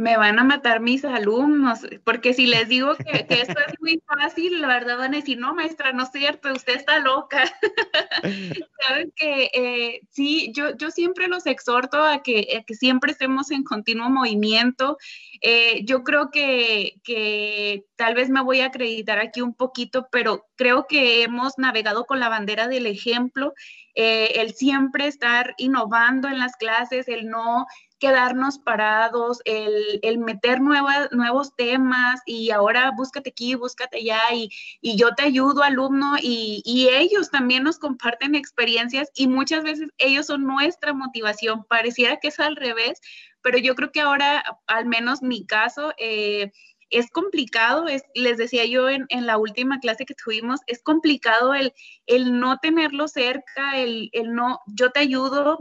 [0.01, 4.59] Me van a matar mis alumnos, porque si les digo que, esto es muy fácil,
[4.59, 7.43] la verdad van a decir, no, maestra, no es cierto, usted está loca.
[8.87, 13.63] Saben que eh, sí, yo, yo siempre los exhorto a que, que siempre estemos en
[13.63, 14.97] continuo movimiento.
[15.41, 20.47] Eh, yo creo que, que tal vez me voy a acreditar aquí un poquito, pero
[20.55, 23.53] creo que hemos navegado con la bandera del ejemplo,
[23.95, 27.65] eh, el siempre estar innovando en las clases, el no
[28.01, 34.49] quedarnos parados, el, el meter nuevos temas y ahora búscate aquí, búscate allá y,
[34.81, 39.89] y yo te ayudo, alumno, y, y, ellos también nos comparten experiencias y muchas veces
[39.99, 41.63] ellos son nuestra motivación.
[41.65, 42.99] Pareciera que es al revés,
[43.43, 46.51] pero yo creo que ahora, al menos mi caso, eh,
[46.91, 51.73] es complicado, es, les decía yo en, la última clase que tuvimos, es complicado el,
[52.05, 55.59] el no tenerlo cerca, el, el no, yo te ayudo,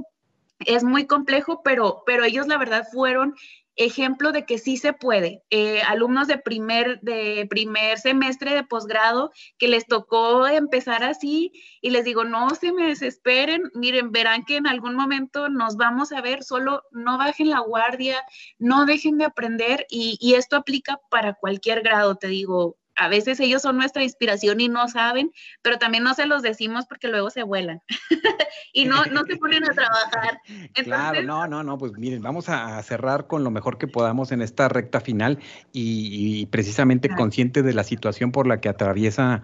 [0.60, 3.34] es muy complejo, pero, pero ellos la verdad fueron
[3.80, 5.42] ejemplo de que sí se puede.
[5.48, 11.88] Eh, alumnos de primer, de primer semestre de posgrado que les tocó empezar así y
[11.88, 16.20] les digo, no se me desesperen, miren, verán que en algún momento nos vamos a
[16.20, 18.22] ver, solo no bajen la guardia,
[18.58, 23.40] no dejen de aprender y, y esto aplica para cualquier grado, te digo, a veces
[23.40, 25.32] ellos son nuestra inspiración y no saben,
[25.62, 27.80] pero también no se los decimos porque luego se vuelan
[28.74, 30.40] y no, no se ponen a trabajar.
[30.84, 34.42] claro, no, no, no, pues miren, vamos a cerrar con lo mejor que podamos en
[34.42, 35.38] esta recta final
[35.72, 39.42] y, precisamente consciente de la situación por la que atraviesa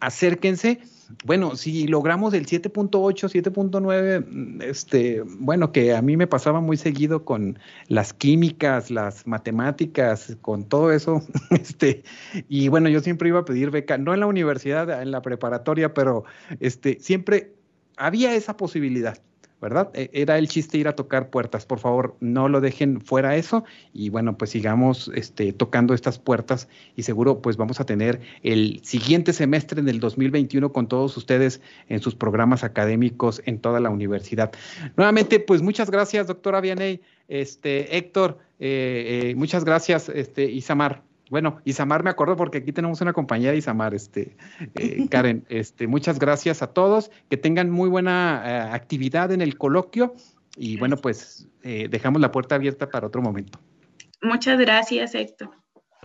[0.00, 0.80] acérquense.
[1.24, 7.24] Bueno, si logramos el 7.8, 7.9, este, bueno, que a mí me pasaba muy seguido
[7.24, 12.02] con las químicas, las matemáticas, con todo eso, este,
[12.48, 15.94] y bueno, yo siempre iba a pedir beca, no en la universidad, en la preparatoria,
[15.94, 16.24] pero
[16.58, 17.55] este, siempre
[17.96, 19.18] había esa posibilidad.
[19.60, 19.90] ¿verdad?
[19.94, 21.66] E, era el chiste ir a tocar puertas.
[21.66, 26.68] Por favor, no lo dejen fuera eso y bueno, pues sigamos este, tocando estas puertas
[26.94, 31.60] y seguro pues vamos a tener el siguiente semestre en el 2021 con todos ustedes
[31.88, 34.52] en sus programas académicos en toda la universidad.
[34.96, 41.02] Nuevamente, pues muchas gracias, doctora Vianey, este, Héctor, eh, eh, muchas gracias, este, Isamar.
[41.28, 44.36] Bueno, Isamar me acuerdo porque aquí tenemos una compañera Isamar, este,
[44.76, 49.58] eh, Karen, este, muchas gracias a todos, que tengan muy buena eh, actividad en el
[49.58, 50.14] coloquio
[50.56, 53.58] y bueno, pues eh, dejamos la puerta abierta para otro momento.
[54.22, 55.50] Muchas gracias, Héctor.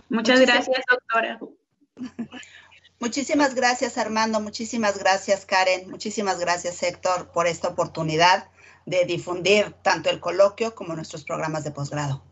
[0.08, 1.38] Muchas gracias, doctora.
[3.00, 4.40] Muchísimas gracias, Armando.
[4.40, 5.90] Muchísimas gracias, Karen.
[5.90, 8.48] Muchísimas gracias, Héctor, por esta oportunidad
[8.86, 12.22] de difundir tanto el coloquio como nuestros programas de posgrado.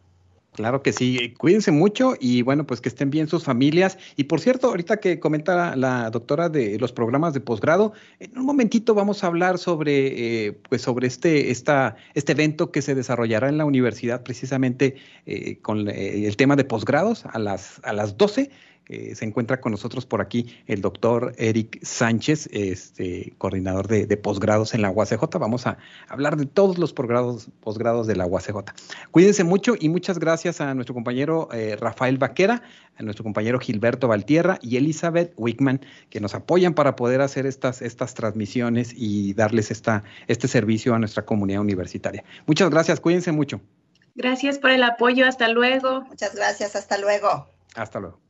[0.53, 3.99] Claro que sí, cuídense mucho y bueno, pues que estén bien sus familias.
[4.17, 8.47] Y por cierto, ahorita que comenta la doctora de los programas de posgrado, en un
[8.47, 13.49] momentito vamos a hablar sobre, eh, pues sobre este, esta, este evento que se desarrollará
[13.49, 18.17] en la universidad precisamente eh, con eh, el tema de posgrados a las, a las
[18.17, 18.51] 12
[18.91, 24.75] eh, se encuentra con nosotros por aquí el doctor Eric Sánchez, este, coordinador de, posgrados
[24.75, 25.39] en la UACJ.
[25.39, 25.79] Vamos a
[26.09, 28.73] hablar de todos los posgrados, posgrados de la UACJ.
[29.13, 32.65] Cuídense mucho y muchas gracias a nuestro compañero eh, Rafael Vaquera,
[32.97, 37.83] a nuestro compañero Gilberto Valtierra y Elizabeth Wickman, que nos apoyan para poder hacer estas,
[37.83, 42.25] estas transmisiones y darles esta, este servicio a nuestra comunidad universitaria.
[42.45, 43.61] Muchas gracias, cuídense mucho.
[44.17, 46.01] Gracias por el apoyo, hasta luego.
[46.03, 47.47] Muchas gracias, hasta luego.
[47.77, 48.30] Hasta luego.